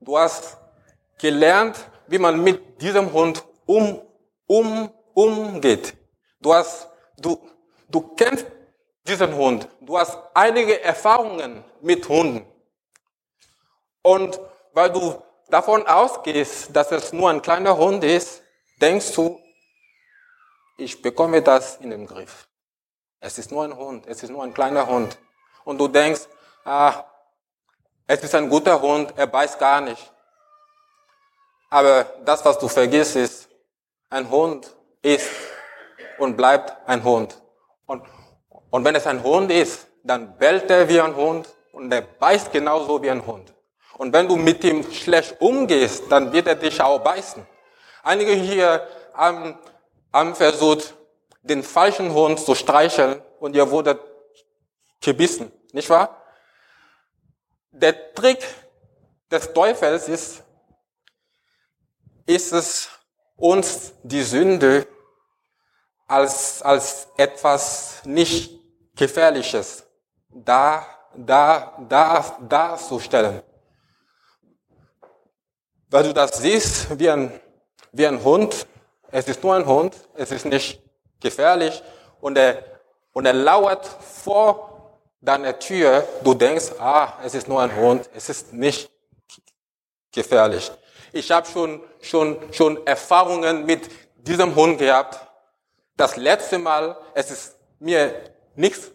du 0.00 0.18
hast 0.18 0.58
gelernt, 1.18 1.76
wie 2.08 2.18
man 2.18 2.42
mit 2.42 2.82
diesem 2.82 3.10
Hund 3.12 3.44
um, 3.64 4.02
um, 4.46 4.90
umgeht. 5.14 5.96
Du 6.40 6.52
hast, 6.52 6.88
du, 7.16 7.38
du 7.88 8.00
kennst 8.14 8.46
diesen 9.06 9.34
Hund. 9.34 9.68
Du 9.80 9.96
hast 9.96 10.18
einige 10.34 10.82
Erfahrungen 10.82 11.64
mit 11.80 12.08
Hunden. 12.08 12.44
Und 14.02 14.38
weil 14.72 14.90
du 14.90 15.22
davon 15.48 15.86
ausgehst, 15.86 16.74
dass 16.74 16.90
es 16.92 17.12
nur 17.12 17.30
ein 17.30 17.42
kleiner 17.42 17.76
Hund 17.76 18.04
ist, 18.04 18.42
denkst 18.80 19.12
du, 19.14 19.40
ich 20.76 21.00
bekomme 21.00 21.42
das 21.42 21.76
in 21.76 21.90
den 21.90 22.06
Griff. 22.06 22.48
Es 23.20 23.38
ist 23.38 23.50
nur 23.50 23.64
ein 23.64 23.76
Hund, 23.76 24.06
es 24.06 24.22
ist 24.22 24.30
nur 24.30 24.42
ein 24.42 24.52
kleiner 24.52 24.86
Hund. 24.86 25.16
Und 25.64 25.78
du 25.78 25.88
denkst, 25.88 26.22
ah, 26.64 27.04
es 28.06 28.22
ist 28.22 28.34
ein 28.34 28.48
guter 28.48 28.80
Hund, 28.80 29.14
er 29.16 29.26
beißt 29.26 29.58
gar 29.58 29.80
nicht. 29.80 30.12
Aber 31.70 32.04
das, 32.24 32.44
was 32.44 32.58
du 32.58 32.68
vergisst, 32.68 33.16
ist, 33.16 33.48
ein 34.10 34.28
Hund 34.28 34.70
ist 35.00 35.30
und 36.18 36.36
bleibt 36.36 36.76
ein 36.86 37.02
Hund. 37.02 37.40
Und, 37.86 38.02
und 38.70 38.84
wenn 38.84 38.94
es 38.94 39.06
ein 39.06 39.22
Hund 39.22 39.50
ist, 39.50 39.86
dann 40.02 40.36
bellt 40.36 40.70
er 40.70 40.88
wie 40.88 41.00
ein 41.00 41.16
Hund 41.16 41.48
und 41.72 41.90
er 41.90 42.02
beißt 42.02 42.52
genauso 42.52 43.02
wie 43.02 43.10
ein 43.10 43.24
Hund. 43.24 43.53
Und 43.98 44.12
wenn 44.12 44.28
du 44.28 44.36
mit 44.36 44.64
ihm 44.64 44.90
schlecht 44.92 45.40
umgehst, 45.40 46.04
dann 46.10 46.32
wird 46.32 46.46
er 46.46 46.56
dich 46.56 46.80
auch 46.80 46.98
beißen. 46.98 47.46
Einige 48.02 48.32
hier 48.32 48.86
haben, 49.12 49.58
haben 50.12 50.34
versucht, 50.34 50.94
den 51.42 51.62
falschen 51.62 52.12
Hund 52.12 52.40
zu 52.40 52.54
streicheln 52.54 53.22
und 53.38 53.54
ihr 53.54 53.70
wurdet 53.70 54.00
gebissen, 55.00 55.52
nicht 55.72 55.88
wahr? 55.90 56.22
Der 57.70 58.14
Trick 58.14 58.42
des 59.30 59.52
Teufels 59.52 60.08
ist, 60.08 60.42
ist 62.26 62.52
es, 62.52 62.88
uns 63.36 63.92
die 64.02 64.22
Sünde 64.22 64.86
als, 66.06 66.62
als 66.62 67.08
etwas 67.16 68.02
nicht 68.04 68.60
Gefährliches 68.94 69.84
da, 70.28 70.86
da, 71.16 71.76
da, 71.88 72.38
darzustellen. 72.40 73.42
Weil 75.94 76.02
du 76.02 76.12
das 76.12 76.38
siehst 76.38 76.98
wie 76.98 77.08
ein, 77.08 77.40
wie 77.92 78.04
ein 78.04 78.24
Hund, 78.24 78.66
es 79.12 79.28
ist 79.28 79.44
nur 79.44 79.54
ein 79.54 79.64
Hund, 79.64 79.94
es 80.16 80.32
ist 80.32 80.44
nicht 80.44 80.82
gefährlich 81.20 81.84
und 82.20 82.36
er, 82.36 82.64
und 83.12 83.26
er 83.26 83.32
lauert 83.32 83.86
vor 83.86 84.98
deiner 85.20 85.56
Tür, 85.56 86.04
du 86.24 86.34
denkst, 86.34 86.72
ah, 86.80 87.12
es 87.22 87.36
ist 87.36 87.46
nur 87.46 87.62
ein 87.62 87.76
Hund, 87.76 88.10
es 88.12 88.28
ist 88.28 88.52
nicht 88.52 88.90
gefährlich. 90.10 90.72
Ich 91.12 91.30
habe 91.30 91.46
schon, 91.46 91.80
schon, 92.02 92.38
schon 92.52 92.84
Erfahrungen 92.88 93.64
mit 93.64 93.88
diesem 94.16 94.52
Hund 94.56 94.78
gehabt. 94.78 95.20
Das 95.96 96.16
letzte 96.16 96.58
Mal, 96.58 96.98
es 97.14 97.30
ist 97.30 97.56
mir 97.78 98.34
nichts, 98.56 98.90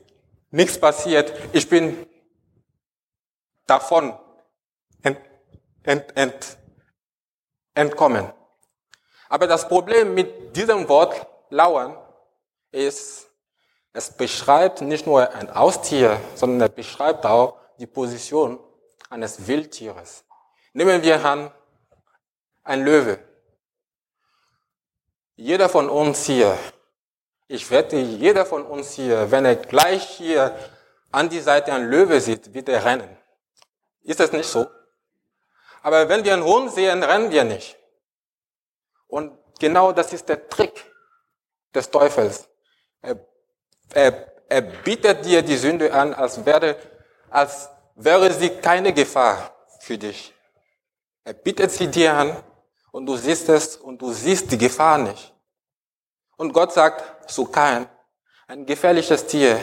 nichts 0.51 0.77
passiert. 0.77 1.31
Ich 1.53 1.69
bin 1.69 2.05
davon 3.65 4.19
ent, 5.01 5.17
ent, 5.83 6.17
ent, 6.17 6.59
entkommen. 7.73 8.31
Aber 9.29 9.47
das 9.47 9.67
Problem 9.67 10.13
mit 10.13 10.55
diesem 10.55 10.87
Wort 10.89 11.27
lauern 11.49 11.97
ist, 12.71 13.27
es 13.93 14.11
beschreibt 14.11 14.81
nicht 14.81 15.05
nur 15.05 15.31
ein 15.33 15.53
Haustier, 15.53 16.19
sondern 16.35 16.69
es 16.69 16.75
beschreibt 16.75 17.25
auch 17.25 17.59
die 17.79 17.87
Position 17.87 18.59
eines 19.09 19.47
Wildtieres. 19.47 20.23
Nehmen 20.73 21.01
wir 21.01 21.23
an, 21.25 21.51
ein 22.63 22.83
Löwe. 22.83 23.19
Jeder 25.35 25.69
von 25.69 25.89
uns 25.89 26.25
hier, 26.25 26.57
ich 27.47 27.71
wette, 27.71 27.95
jeder 27.97 28.45
von 28.45 28.65
uns 28.65 28.91
hier, 28.91 29.31
wenn 29.31 29.45
er 29.45 29.55
gleich 29.55 30.07
hier 30.07 30.55
an 31.11 31.29
die 31.29 31.39
Seite 31.39 31.73
ein 31.73 31.89
Löwe 31.89 32.21
sieht, 32.21 32.53
wird 32.53 32.69
er 32.69 32.85
rennen. 32.85 33.17
Ist 34.03 34.19
das 34.19 34.31
nicht 34.31 34.47
so? 34.47 34.67
Aber 35.81 36.09
wenn 36.09 36.23
wir 36.23 36.33
einen 36.33 36.43
Hund 36.43 36.71
sehen, 36.71 37.03
rennen 37.03 37.31
wir 37.31 37.43
nicht. 37.43 37.77
Und 39.07 39.37
genau 39.59 39.91
das 39.91 40.13
ist 40.13 40.27
der 40.29 40.49
Trick 40.49 40.85
des 41.73 41.89
Teufels. 41.89 42.47
Er, 43.01 43.19
er, 43.93 44.31
er 44.49 44.61
bietet 44.61 45.25
dir 45.25 45.41
die 45.41 45.57
Sünde 45.57 45.93
an, 45.93 46.13
als 46.13 46.45
wäre, 46.45 46.75
als 47.29 47.69
wäre 47.95 48.31
sie 48.33 48.49
keine 48.49 48.93
Gefahr 48.93 49.55
für 49.79 49.97
dich. 49.97 50.33
Er 51.23 51.33
bietet 51.33 51.71
sie 51.71 51.87
dir 51.87 52.13
an 52.13 52.43
und 52.91 53.05
du 53.05 53.15
siehst 53.15 53.49
es 53.49 53.77
und 53.77 54.01
du 54.01 54.11
siehst 54.11 54.51
die 54.51 54.57
Gefahr 54.57 54.97
nicht. 54.97 55.33
Und 56.37 56.53
Gott 56.53 56.73
sagt 56.73 57.29
zu 57.29 57.45
Kain, 57.45 57.87
ein 58.47 58.65
gefährliches 58.65 59.27
Tier 59.27 59.59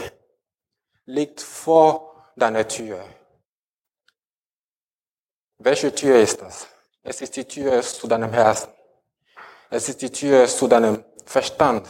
liegt 1.07 1.41
vor 1.41 2.33
deiner 2.37 2.69
Tür. 2.69 3.05
Welche 5.59 5.95
Tür 5.95 6.21
ist 6.21 6.41
das? 6.43 6.67
Es 7.03 7.21
ist 7.21 7.37
die 7.37 7.45
Tür 7.45 7.81
zu 7.81 8.07
deinem 8.07 8.33
Herzen. 8.33 8.69
Es 9.71 9.89
ist 9.89 10.03
die 10.03 10.11
Tür 10.11 10.47
zu 10.47 10.69
deinem 10.69 11.05
Verstand. 11.25 11.87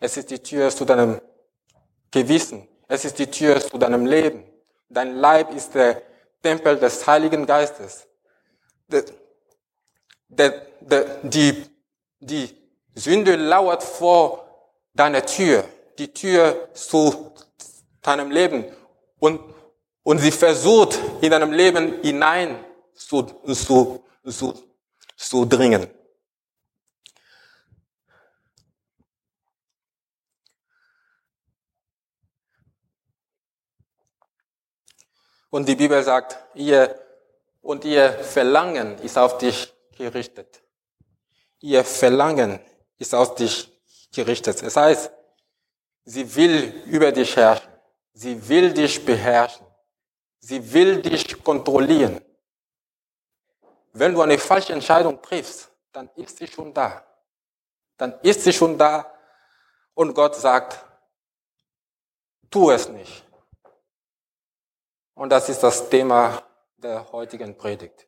Es 0.00 0.16
ist 0.16 0.30
die 0.30 0.42
Tür 0.42 0.70
zu 0.70 0.84
deinem 0.84 1.20
Gewissen. 2.10 2.68
Es 2.86 3.04
ist 3.04 3.18
die 3.18 3.30
Tür 3.30 3.60
zu 3.60 3.78
deinem 3.78 4.04
Leben. 4.06 4.44
Dein 4.88 5.16
Leib 5.16 5.54
ist 5.54 5.74
der 5.74 6.02
Tempel 6.42 6.76
des 6.76 7.06
Heiligen 7.06 7.46
Geistes. 7.46 8.06
Der, 8.88 9.04
der, 10.28 10.66
der, 10.80 11.04
die, 11.22 11.64
die 12.20 12.56
Sünde 12.94 13.36
lauert 13.36 13.82
vor 13.82 14.44
deiner 14.94 15.24
Tür, 15.24 15.64
die 15.98 16.12
Tür 16.12 16.68
zu 16.74 17.32
deinem 18.02 18.30
Leben 18.30 18.64
und, 19.18 19.40
und 20.02 20.18
sie 20.18 20.30
versucht 20.30 20.98
in 21.20 21.30
deinem 21.30 21.52
Leben 21.52 22.00
hinein 22.02 22.64
zu, 22.98 23.22
zu, 23.54 24.04
zu, 24.26 24.54
zu 25.16 25.44
dringen. 25.44 25.88
Und 35.50 35.66
die 35.66 35.76
Bibel 35.76 36.02
sagt, 36.02 36.36
ihr 36.54 36.94
und 37.62 37.84
ihr 37.84 38.12
Verlangen 38.12 38.98
ist 38.98 39.16
auf 39.16 39.38
dich 39.38 39.72
gerichtet. 39.96 40.62
Ihr 41.60 41.84
Verlangen 41.84 42.60
ist 42.98 43.14
auf 43.14 43.34
dich 43.34 43.70
gerichtet. 44.12 44.62
Das 44.62 44.76
heißt, 44.76 45.10
sie 46.04 46.36
will 46.36 46.82
über 46.86 47.12
dich 47.12 47.34
herrschen. 47.36 47.68
Sie 48.12 48.48
will 48.48 48.72
dich 48.72 49.04
beherrschen. 49.04 49.66
Sie 50.40 50.72
will 50.72 51.00
dich 51.00 51.42
kontrollieren. 51.42 52.20
Wenn 53.98 54.14
du 54.14 54.22
eine 54.22 54.38
falsche 54.38 54.72
Entscheidung 54.72 55.20
triffst, 55.20 55.70
dann 55.92 56.08
ist 56.14 56.38
sie 56.38 56.46
schon 56.46 56.72
da. 56.72 57.04
dann 57.96 58.12
ist 58.20 58.44
sie 58.44 58.52
schon 58.52 58.78
da 58.78 59.12
und 59.94 60.14
Gott 60.14 60.36
sagt, 60.36 60.84
tu 62.48 62.70
es 62.70 62.88
nicht. 62.88 63.24
Und 65.14 65.30
das 65.30 65.48
ist 65.48 65.60
das 65.64 65.88
Thema 65.88 66.40
der 66.76 67.10
heutigen 67.10 67.58
Predigt. 67.58 68.06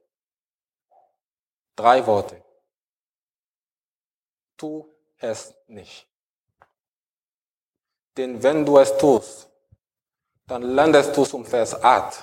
Drei 1.74 2.06
Worte. 2.06 2.40
Tu 4.56 4.88
es 5.18 5.52
nicht. 5.66 6.06
Denn 8.16 8.40
wenn 8.40 8.64
du 8.64 8.78
es 8.78 8.96
tust, 8.96 9.50
dann 10.46 10.62
landest 10.62 11.16
du 11.16 11.24
zum 11.24 11.44
Vers 11.44 11.82
8. 11.82 12.22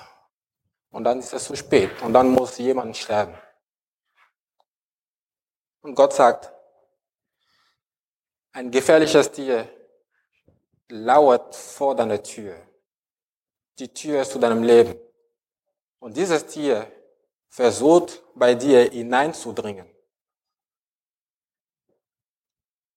Und 0.92 1.04
dann 1.04 1.20
ist 1.20 1.34
es 1.34 1.44
zu 1.44 1.56
spät. 1.58 2.02
Und 2.02 2.14
dann 2.14 2.30
muss 2.30 2.58
jemand 2.58 2.96
sterben. 2.96 3.38
Und 5.82 5.96
Gott 5.96 6.14
sagt, 6.14 6.52
ein 8.52 8.72
gefährliches 8.72 9.32
Tier 9.32 9.70
lauert 10.90 11.56
vor 11.56 11.96
deiner 11.96 12.22
Tür. 12.22 12.56
Die 13.80 13.94
Tür 13.94 14.24
zu 14.24 14.40
deinem 14.40 14.64
Leben. 14.64 15.00
Und 16.00 16.18
dieses 16.18 16.46
Tier 16.46 16.92
versucht 17.50 18.24
bei 18.36 18.56
dir 18.56 18.90
hineinzudringen. 18.90 19.90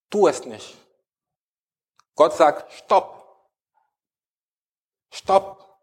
Tu 0.08 0.26
es 0.26 0.44
nicht. 0.44 0.76
Gott 2.14 2.32
sagt, 2.34 2.72
stopp. 2.72 3.48
Stopp. 5.12 5.78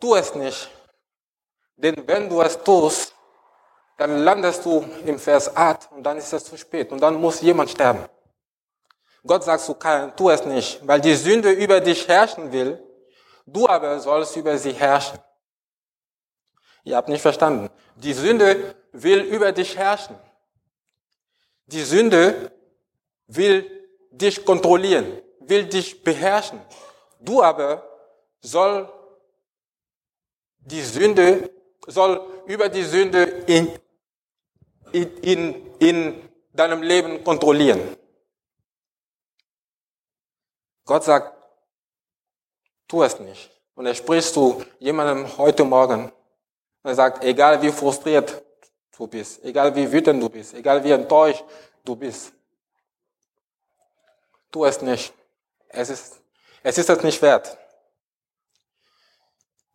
Tu 0.00 0.14
es 0.14 0.34
nicht. 0.34 0.70
Denn 1.76 2.06
wenn 2.06 2.28
du 2.28 2.40
es 2.42 2.62
tust, 2.62 3.11
dann 3.98 4.18
landest 4.24 4.64
du 4.64 4.84
im 5.06 5.18
Vers 5.18 5.54
8 5.56 5.92
und 5.92 6.02
dann 6.02 6.16
ist 6.16 6.32
es 6.32 6.44
zu 6.44 6.56
spät 6.56 6.90
und 6.92 7.00
dann 7.00 7.14
muss 7.14 7.40
jemand 7.40 7.70
sterben. 7.70 8.04
Gott 9.24 9.44
sagt 9.44 9.62
zu 9.62 9.74
Kain, 9.74 10.12
tu 10.16 10.30
es 10.30 10.44
nicht, 10.44 10.86
weil 10.86 11.00
die 11.00 11.14
Sünde 11.14 11.50
über 11.50 11.80
dich 11.80 12.08
herrschen 12.08 12.50
will, 12.50 12.82
du 13.46 13.68
aber 13.68 14.00
sollst 14.00 14.36
über 14.36 14.58
sie 14.58 14.72
herrschen. 14.72 15.18
Ihr 16.84 16.96
habt 16.96 17.08
nicht 17.08 17.22
verstanden. 17.22 17.70
Die 17.96 18.12
Sünde 18.12 18.74
will 18.92 19.20
über 19.20 19.52
dich 19.52 19.76
herrschen. 19.76 20.16
Die 21.66 21.82
Sünde 21.82 22.50
will 23.28 23.70
dich 24.10 24.44
kontrollieren, 24.44 25.22
will 25.40 25.66
dich 25.66 26.02
beherrschen. 26.02 26.60
Du 27.20 27.42
aber 27.42 27.88
soll 28.40 28.92
die 30.58 30.82
Sünde, 30.82 31.50
soll 31.86 32.20
über 32.46 32.68
die 32.68 32.82
Sünde 32.82 33.22
in, 33.46 33.72
in, 34.92 35.16
in, 35.18 35.78
in 35.78 36.28
deinem 36.52 36.82
Leben 36.82 37.24
kontrollieren. 37.24 37.96
Gott 40.84 41.04
sagt, 41.04 41.36
tu 42.88 43.02
es 43.02 43.18
nicht. 43.20 43.50
Und 43.74 43.86
er 43.86 43.94
spricht 43.94 44.32
zu 44.34 44.64
jemandem 44.78 45.36
heute 45.38 45.64
Morgen. 45.64 46.04
Und 46.04 46.90
er 46.90 46.94
sagt, 46.94 47.24
egal 47.24 47.62
wie 47.62 47.72
frustriert 47.72 48.42
du 48.96 49.06
bist, 49.06 49.42
egal 49.44 49.74
wie 49.74 49.90
wütend 49.90 50.22
du 50.22 50.28
bist, 50.28 50.54
egal 50.54 50.82
wie 50.84 50.90
enttäuscht 50.90 51.44
du 51.84 51.96
bist, 51.96 52.32
tu 54.50 54.64
es 54.64 54.80
nicht. 54.82 55.12
Es 55.68 55.88
ist, 55.88 56.20
es 56.62 56.78
ist 56.78 56.90
es 56.90 57.02
nicht 57.02 57.22
wert. 57.22 57.56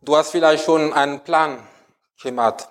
Du 0.00 0.16
hast 0.16 0.30
vielleicht 0.30 0.64
schon 0.64 0.92
einen 0.92 1.20
Plan 1.20 1.66
gemacht, 2.22 2.68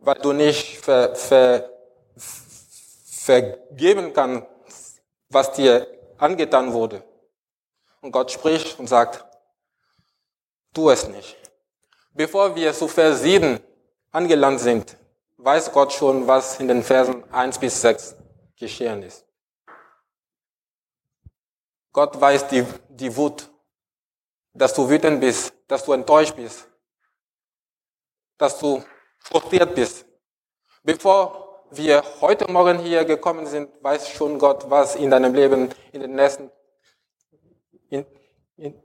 weil 0.00 0.16
du 0.16 0.32
nicht 0.32 0.78
ver, 0.78 1.14
ver, 1.14 1.70
vergeben 2.16 4.12
kannst, 4.12 5.02
was 5.28 5.52
dir 5.52 5.86
angetan 6.18 6.72
wurde. 6.72 7.02
Und 8.00 8.12
Gott 8.12 8.30
spricht 8.30 8.78
und 8.78 8.88
sagt, 8.88 9.24
tu 10.72 10.90
es 10.90 11.06
nicht. 11.08 11.36
Bevor 12.12 12.54
wir 12.56 12.72
zu 12.72 12.88
Vers 12.88 13.20
7 13.22 13.60
angelangt 14.10 14.60
sind, 14.60 14.96
weiß 15.36 15.70
Gott 15.72 15.92
schon, 15.92 16.26
was 16.26 16.58
in 16.60 16.68
den 16.68 16.82
Versen 16.82 17.22
1 17.32 17.58
bis 17.58 17.80
6 17.80 18.16
geschehen 18.56 19.02
ist. 19.02 19.24
Gott 21.92 22.20
weiß 22.20 22.48
die, 22.48 22.64
die 22.88 23.14
Wut, 23.14 23.50
dass 24.52 24.74
du 24.74 24.88
wütend 24.88 25.20
bist, 25.20 25.52
dass 25.66 25.84
du 25.84 25.92
enttäuscht 25.92 26.36
bist, 26.36 26.68
dass 28.38 28.58
du 28.58 28.82
frustriert 29.20 29.74
bist. 29.74 30.06
Bevor 30.82 31.64
wir 31.70 32.02
heute 32.20 32.50
Morgen 32.50 32.78
hier 32.78 33.04
gekommen 33.04 33.46
sind, 33.46 33.70
weiß 33.82 34.08
schon 34.08 34.38
Gott, 34.38 34.68
was 34.68 34.96
in 34.96 35.10
deinem 35.10 35.34
Leben 35.34 35.70
in 35.92 36.00
den 36.00 36.14
nächsten, 36.14 36.50
in, 37.88 38.04
in, 38.56 38.82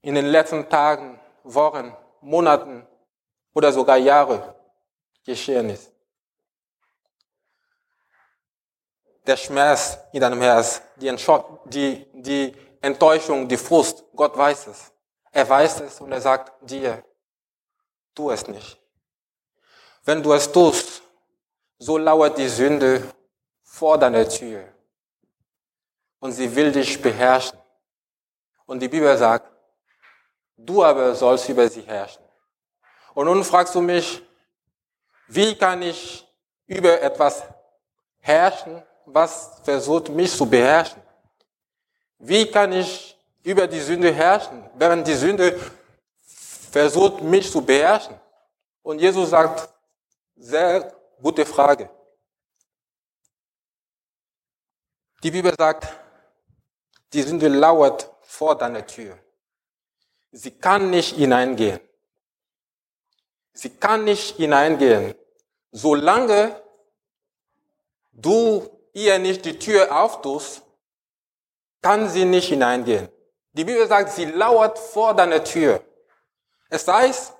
in 0.00 0.14
den 0.14 0.26
letzten 0.26 0.68
Tagen, 0.68 1.20
Wochen, 1.44 1.94
Monaten 2.20 2.86
oder 3.54 3.72
sogar 3.72 3.96
Jahre 3.96 4.54
geschehen 5.24 5.70
ist. 5.70 5.90
Der 9.26 9.36
Schmerz 9.36 9.98
in 10.12 10.20
deinem 10.20 10.40
Herz, 10.40 10.82
die, 10.96 11.14
die, 11.66 12.06
die 12.12 12.56
Enttäuschung, 12.80 13.46
die 13.46 13.56
Frust, 13.56 14.04
Gott 14.14 14.36
weiß 14.36 14.66
es. 14.66 14.92
Er 15.30 15.48
weiß 15.48 15.80
es 15.80 16.00
und 16.00 16.10
er 16.10 16.20
sagt 16.20 16.52
dir, 16.68 17.04
tu 18.14 18.30
es 18.30 18.46
nicht. 18.48 18.81
Wenn 20.04 20.22
du 20.22 20.32
es 20.32 20.50
tust, 20.50 21.02
so 21.78 21.98
lauert 21.98 22.36
die 22.38 22.48
Sünde 22.48 23.02
vor 23.62 23.98
deiner 23.98 24.28
Tür. 24.28 24.64
Und 26.18 26.32
sie 26.32 26.54
will 26.54 26.72
dich 26.72 27.00
beherrschen. 27.00 27.58
Und 28.66 28.80
die 28.80 28.88
Bibel 28.88 29.16
sagt, 29.16 29.50
du 30.56 30.84
aber 30.84 31.14
sollst 31.14 31.48
über 31.48 31.68
sie 31.68 31.82
herrschen. 31.82 32.22
Und 33.14 33.26
nun 33.26 33.44
fragst 33.44 33.74
du 33.74 33.80
mich, 33.80 34.22
wie 35.28 35.54
kann 35.54 35.82
ich 35.82 36.26
über 36.66 37.00
etwas 37.00 37.42
herrschen, 38.20 38.82
was 39.06 39.60
versucht 39.62 40.08
mich 40.08 40.36
zu 40.36 40.46
beherrschen? 40.46 41.02
Wie 42.18 42.50
kann 42.50 42.72
ich 42.72 43.18
über 43.42 43.66
die 43.66 43.80
Sünde 43.80 44.12
herrschen, 44.12 44.62
während 44.74 45.06
die 45.06 45.14
Sünde 45.14 45.58
versucht 46.70 47.20
mich 47.22 47.50
zu 47.50 47.60
beherrschen? 47.60 48.14
Und 48.82 49.00
Jesus 49.00 49.30
sagt 49.30 49.68
sehr 50.36 50.92
Gute 51.22 51.46
Frage. 51.46 51.88
Die 55.22 55.30
Bibel 55.30 55.54
sagt, 55.56 55.86
die 57.12 57.22
Sünde 57.22 57.46
lauert 57.46 58.10
vor 58.22 58.58
deiner 58.58 58.84
Tür. 58.84 59.16
Sie 60.32 60.50
kann 60.50 60.90
nicht 60.90 61.14
hineingehen. 61.14 61.78
Sie 63.52 63.70
kann 63.70 64.02
nicht 64.02 64.36
hineingehen, 64.36 65.14
solange 65.70 66.60
du 68.10 68.68
ihr 68.92 69.20
nicht 69.20 69.44
die 69.44 69.60
Tür 69.60 69.96
auftust, 69.96 70.62
kann 71.82 72.08
sie 72.08 72.24
nicht 72.24 72.48
hineingehen. 72.48 73.08
Die 73.52 73.64
Bibel 73.64 73.86
sagt, 73.86 74.10
sie 74.10 74.24
lauert 74.24 74.76
vor 74.76 75.14
deiner 75.14 75.44
Tür. 75.44 75.84
Es 76.68 76.88
heißt, 76.88 77.34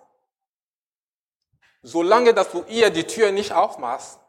Solange 1.83 2.33
dass 2.33 2.51
du 2.51 2.65
ihr 2.69 2.91
die 2.91 3.05
Tür 3.05 3.33
nicht 3.33 3.53
aufmachst, 3.53 4.21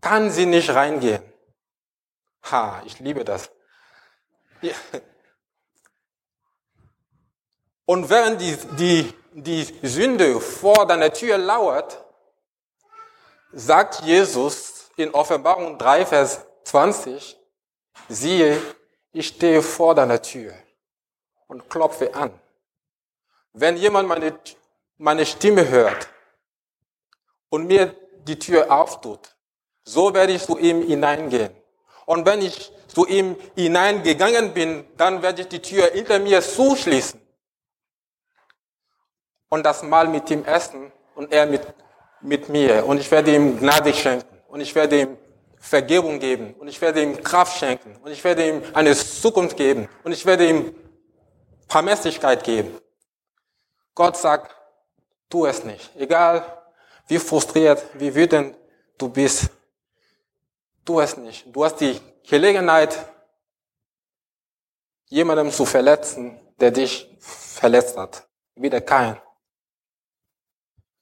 kann 0.00 0.30
sie 0.30 0.46
nicht 0.46 0.70
reingehen. 0.70 1.22
Ha, 2.44 2.82
ich 2.86 3.00
liebe 3.00 3.24
das. 3.24 3.50
Ja. 4.62 4.74
Und 7.84 8.08
während 8.08 8.40
die, 8.40 8.56
die, 8.78 9.14
die 9.32 9.64
Sünde 9.82 10.40
vor 10.40 10.86
deiner 10.86 11.12
Tür 11.12 11.36
lauert, 11.38 12.04
sagt 13.52 14.02
Jesus 14.02 14.90
in 14.96 15.12
Offenbarung 15.12 15.78
3, 15.78 16.06
Vers 16.06 16.46
20, 16.64 17.36
siehe, 18.08 18.60
ich 19.12 19.28
stehe 19.28 19.62
vor 19.62 19.94
deiner 19.94 20.22
Tür 20.22 20.54
und 21.48 21.68
klopfe 21.68 22.14
an. 22.14 22.38
Wenn 23.52 23.76
jemand 23.76 24.08
meine, 24.08 24.38
meine 24.98 25.26
Stimme 25.26 25.68
hört 25.68 26.08
und 27.48 27.66
mir 27.66 27.94
die 28.26 28.38
Tür 28.38 28.70
auftut, 28.70 29.36
so 29.84 30.12
werde 30.14 30.32
ich 30.32 30.42
zu 30.42 30.58
ihm 30.58 30.82
hineingehen. 30.82 31.50
Und 32.06 32.26
wenn 32.26 32.42
ich 32.42 32.72
zu 32.88 33.06
ihm 33.06 33.36
hineingegangen 33.54 34.54
bin, 34.54 34.86
dann 34.96 35.22
werde 35.22 35.42
ich 35.42 35.48
die 35.48 35.60
Tür 35.60 35.90
hinter 35.92 36.18
mir 36.18 36.40
zuschließen. 36.40 37.20
Und 39.48 39.64
das 39.64 39.82
Mal 39.82 40.08
mit 40.08 40.30
ihm 40.30 40.44
essen 40.44 40.90
und 41.14 41.32
er 41.32 41.46
mit, 41.46 41.62
mit 42.20 42.48
mir. 42.48 42.84
Und 42.86 42.98
ich 42.98 43.10
werde 43.10 43.34
ihm 43.34 43.58
Gnade 43.58 43.92
schenken. 43.92 44.36
Und 44.48 44.60
ich 44.60 44.74
werde 44.74 45.00
ihm 45.00 45.18
Vergebung 45.58 46.18
geben. 46.18 46.54
Und 46.54 46.68
ich 46.68 46.80
werde 46.80 47.02
ihm 47.02 47.22
Kraft 47.22 47.58
schenken. 47.58 47.96
Und 48.02 48.10
ich 48.10 48.22
werde 48.24 48.48
ihm 48.48 48.62
eine 48.72 48.94
Zukunft 48.94 49.56
geben. 49.56 49.88
Und 50.02 50.12
ich 50.12 50.24
werde 50.26 50.48
ihm 50.48 50.74
Vermäßlichkeit 51.68 52.44
geben. 52.44 52.76
Gott 53.94 54.16
sagt, 54.16 54.54
tu 55.28 55.46
es 55.46 55.64
nicht. 55.64 55.90
Egal 55.96 56.44
wie 57.06 57.18
frustriert, 57.18 57.84
wie 57.94 58.14
wütend 58.14 58.56
du 58.98 59.08
bist. 59.08 59.50
Tu 60.84 61.00
es 61.00 61.16
nicht. 61.16 61.44
Du 61.54 61.64
hast 61.64 61.76
die 61.76 62.00
Gelegenheit, 62.28 62.96
jemandem 65.06 65.50
zu 65.50 65.64
verletzen, 65.64 66.40
der 66.58 66.70
dich 66.70 67.08
verletzt 67.20 67.96
hat. 67.96 68.26
Wie 68.54 68.70
der 68.70 68.80
Kain. 68.80 69.20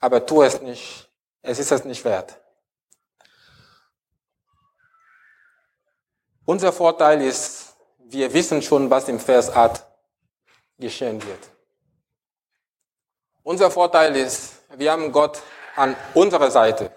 Aber 0.01 0.25
tu 0.25 0.43
es 0.43 0.61
nicht. 0.61 1.11
Es 1.43 1.59
ist 1.59 1.71
es 1.71 1.85
nicht 1.85 2.05
wert. 2.05 2.40
Unser 6.47 6.73
Vorteil 6.73 7.23
ist, 7.23 7.75
wir 7.99 8.33
wissen 8.33 8.61
schon, 8.61 8.90
was 8.90 9.09
im 9.09 9.19
Vers 9.19 9.51
8 9.51 9.83
geschehen 10.79 11.23
wird. 11.25 11.51
Unser 13.43 13.71
Vorteil 13.71 14.17
ist, 14.17 14.62
wir 14.77 14.93
haben 14.93 15.11
Gott 15.12 15.43
an 15.77 15.97
unserer 16.15 16.51
Seite. 16.51 16.91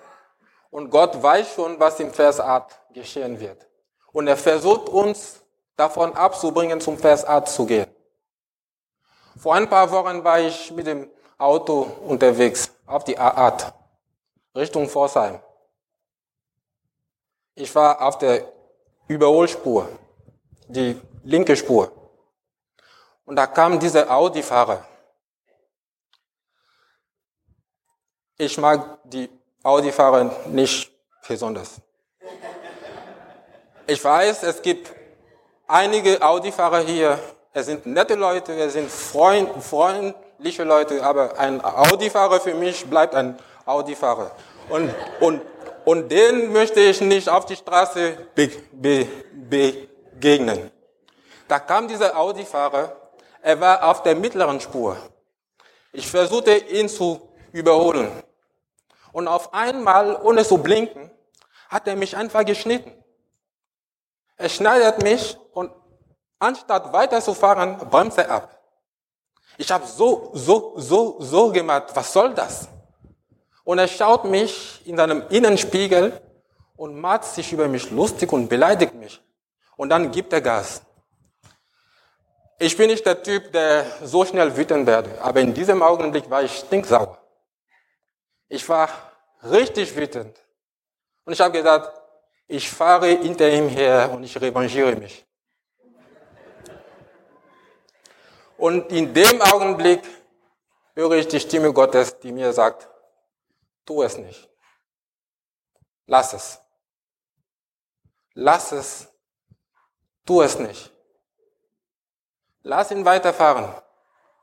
Und 0.69 0.89
Gott 0.89 1.21
weiß 1.21 1.53
schon, 1.53 1.79
was 1.79 1.99
im 1.99 2.13
Vers 2.13 2.39
8 2.39 2.93
geschehen 2.93 3.39
wird. 3.39 3.67
Und 4.11 4.27
er 4.27 4.37
versucht 4.37 4.89
uns 4.89 5.41
davon 5.75 6.13
abzubringen, 6.15 6.81
zum 6.81 6.97
Vers 6.97 7.25
8 7.25 7.47
zu 7.47 7.65
gehen. 7.65 7.87
Vor 9.37 9.53
ein 9.53 9.69
paar 9.69 9.89
Wochen 9.91 10.23
war 10.23 10.39
ich 10.39 10.71
mit 10.71 10.87
dem 10.87 11.09
Auto 11.37 11.87
unterwegs 12.07 12.71
auf 12.87 13.03
die 13.03 13.17
A8 13.17 13.71
Richtung 14.55 14.89
Forsheim. 14.89 15.39
Ich 17.53 17.73
war 17.75 18.01
auf 18.01 18.17
der 18.17 18.51
Überholspur, 19.07 19.87
die 20.67 20.99
linke 21.23 21.55
Spur. 21.55 21.91
Und 23.25 23.35
da 23.35 23.45
kam 23.45 23.79
dieser 23.79 24.09
Audi-Fahrer. 24.09 24.86
Ich 28.39 28.55
mag 28.59 28.99
die 29.03 29.27
Audi-Fahrer 29.63 30.31
nicht 30.45 30.91
besonders. 31.27 31.81
Ich 33.87 34.03
weiß, 34.03 34.43
es 34.43 34.61
gibt 34.61 34.93
einige 35.65 36.21
Audi-Fahrer 36.21 36.81
hier. 36.81 37.17
Es 37.51 37.65
sind 37.65 37.87
nette 37.87 38.13
Leute, 38.13 38.53
es 38.53 38.73
sind 38.73 38.91
freund, 38.91 39.49
freundliche 39.63 40.63
Leute, 40.63 41.03
aber 41.03 41.39
ein 41.39 41.63
Audi-Fahrer 41.65 42.39
für 42.39 42.53
mich 42.53 42.85
bleibt 42.85 43.15
ein 43.15 43.39
Audi-Fahrer. 43.65 44.29
Und, 44.69 44.93
und, 45.19 45.41
und 45.85 46.11
den 46.11 46.53
möchte 46.53 46.79
ich 46.79 47.01
nicht 47.01 47.27
auf 47.29 47.45
die 47.45 47.55
Straße 47.55 48.17
be, 48.35 48.51
be, 48.71 49.07
begegnen. 49.33 50.69
Da 51.47 51.57
kam 51.57 51.87
dieser 51.87 52.15
Audi-Fahrer, 52.15 52.95
er 53.41 53.59
war 53.59 53.83
auf 53.89 54.03
der 54.03 54.15
mittleren 54.15 54.59
Spur. 54.59 54.95
Ich 55.91 56.07
versuchte 56.07 56.55
ihn 56.55 56.87
zu 56.87 57.19
überholen. 57.51 58.11
Und 59.17 59.27
auf 59.27 59.51
einmal, 59.51 60.15
ohne 60.21 60.45
zu 60.45 60.59
blinken, 60.59 61.09
hat 61.69 61.87
er 61.87 61.95
mich 61.95 62.15
einfach 62.15 62.45
geschnitten. 62.45 62.93
Er 64.35 64.47
schneidet 64.47 65.01
mich 65.01 65.35
und 65.53 65.71
anstatt 66.37 66.93
weiterzufahren, 66.93 67.79
bremst 67.89 68.19
er 68.19 68.29
ab. 68.29 68.61
Ich 69.57 69.71
habe 69.71 69.87
so, 69.87 70.29
so, 70.35 70.73
so, 70.75 71.15
so 71.19 71.51
gemacht, 71.51 71.85
was 71.95 72.13
soll 72.13 72.35
das? 72.35 72.69
Und 73.63 73.79
er 73.79 73.87
schaut 73.87 74.25
mich 74.25 74.85
in 74.85 74.97
seinem 74.97 75.23
Innenspiegel 75.29 76.21
und 76.75 77.01
macht 77.01 77.23
sich 77.23 77.51
über 77.51 77.67
mich 77.67 77.89
lustig 77.89 78.31
und 78.31 78.47
beleidigt 78.47 78.93
mich. 78.93 79.19
Und 79.77 79.89
dann 79.89 80.11
gibt 80.11 80.31
er 80.31 80.41
Gas. 80.41 80.83
Ich 82.59 82.77
bin 82.77 82.91
nicht 82.91 83.03
der 83.03 83.23
Typ, 83.23 83.51
der 83.51 83.83
so 84.03 84.23
schnell 84.25 84.55
wütend 84.55 84.85
werde, 84.85 85.19
aber 85.23 85.39
in 85.39 85.55
diesem 85.55 85.81
Augenblick 85.81 86.29
war 86.29 86.43
ich 86.43 86.55
stinksauer. 86.55 87.17
Ich 88.49 88.69
war 88.69 89.06
richtig 89.43 89.95
wütend. 89.95 90.37
Und 91.25 91.33
ich 91.33 91.41
habe 91.41 91.51
gesagt, 91.51 92.01
ich 92.47 92.69
fahre 92.69 93.07
hinter 93.07 93.49
ihm 93.49 93.67
her 93.67 94.11
und 94.11 94.23
ich 94.23 94.39
revanchiere 94.39 94.95
mich. 94.95 95.25
Und 98.57 98.91
in 98.91 99.13
dem 99.13 99.41
Augenblick 99.41 100.01
höre 100.95 101.13
ich 101.13 101.27
die 101.27 101.39
Stimme 101.39 101.71
Gottes, 101.73 102.19
die 102.19 102.31
mir 102.31 102.51
sagt, 102.53 102.89
Tu 103.87 104.03
es 104.03 104.17
nicht. 104.17 104.49
Lass 106.07 106.33
es. 106.33 106.59
Lass 108.33 108.71
es. 108.73 109.07
Tu 110.25 110.41
es 110.41 110.59
nicht. 110.59 110.91
Lass 112.63 112.91
ihn 112.91 113.05
weiterfahren. 113.05 113.73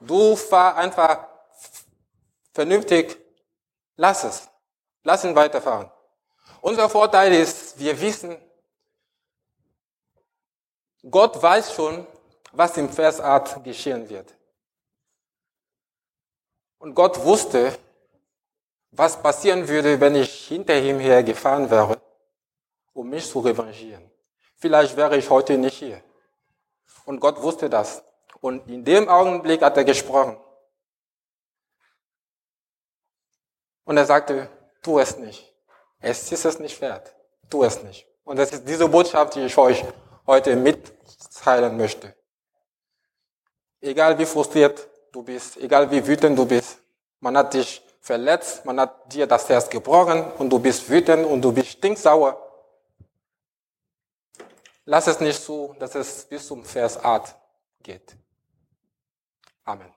Du 0.01 0.35
fahr 0.35 0.77
einfach 0.77 1.29
vernünftig. 2.55 3.19
Lass 3.97 4.25
es. 4.25 4.49
Lass 5.05 5.23
ihn 5.23 5.37
weiterfahren. 5.37 5.91
Unser 6.63 6.89
Vorteil 6.89 7.33
ist, 7.35 7.79
wir 7.79 8.01
wissen, 8.01 8.37
Gott 11.09 11.41
weiß 11.41 11.75
schon, 11.75 12.07
was 12.53 12.77
im 12.79 12.89
Vers 12.89 13.21
8 13.21 13.63
geschehen 13.63 14.09
wird. 14.09 14.35
Und 16.79 16.95
Gott 16.95 17.23
wusste, 17.23 17.79
was 18.91 19.21
passieren 19.23 19.69
würde, 19.69 20.01
wenn 20.01 20.15
ich 20.15 20.49
hinter 20.49 20.79
ihm 20.79 20.99
her 20.99 21.23
gefahren 21.23 21.71
wäre, 21.71 22.01
um 22.95 23.11
mich 23.11 23.29
zu 23.29 23.41
revanchieren. 23.41 24.11
Vielleicht 24.57 24.97
wäre 24.97 25.19
ich 25.19 25.29
heute 25.29 25.59
nicht 25.59 25.79
hier. 25.79 26.03
Und 27.05 27.21
Gott 27.21 27.43
wusste 27.43 27.69
das. 27.69 28.03
Und 28.41 28.69
in 28.71 28.85
dem 28.85 29.09
Augenblick 29.09 29.61
hat 29.61 29.77
er 29.77 29.85
gesprochen. 29.85 30.39
Und 33.85 33.99
er 33.99 34.07
sagte, 34.07 34.49
tu 34.85 35.01
es 35.01 35.17
nicht. 35.19 35.53
Es 35.99 36.31
ist 36.31 36.45
es 36.45 36.59
nicht 36.61 36.81
wert. 36.81 37.13
Tu 37.51 37.65
es 37.65 37.83
nicht. 37.83 38.07
Und 38.25 38.37
das 38.39 38.53
ist 38.53 38.69
diese 38.69 38.89
Botschaft, 38.89 39.35
die 39.35 39.41
ich 39.41 39.57
euch 39.59 39.85
heute 40.27 40.55
mitteilen 40.55 41.77
möchte. 41.77 42.15
Egal 43.81 44.19
wie 44.19 44.27
frustriert 44.27 44.89
du 45.13 45.23
bist, 45.23 45.57
egal 45.57 45.91
wie 45.91 46.07
wütend 46.07 46.39
du 46.39 46.47
bist, 46.47 46.79
man 47.21 47.37
hat 47.37 47.53
dich 47.55 47.83
verletzt, 48.01 48.65
man 48.65 48.81
hat 48.81 49.13
dir 49.13 49.27
das 49.27 49.49
Herz 49.49 49.69
gebrochen 49.69 50.31
und 50.39 50.51
du 50.51 50.59
bist 50.59 50.89
wütend 50.89 51.27
und 51.27 51.43
du 51.43 51.53
bist 51.53 51.69
stinksauer. 51.69 52.41
Lass 54.87 55.07
es 55.07 55.21
nicht 55.21 55.43
zu, 55.43 55.75
dass 55.79 55.95
es 55.95 56.25
bis 56.27 56.47
zum 56.47 56.65
Vers 56.65 57.03
8 57.03 57.35
geht. 57.83 58.17
Amen. 59.65 59.93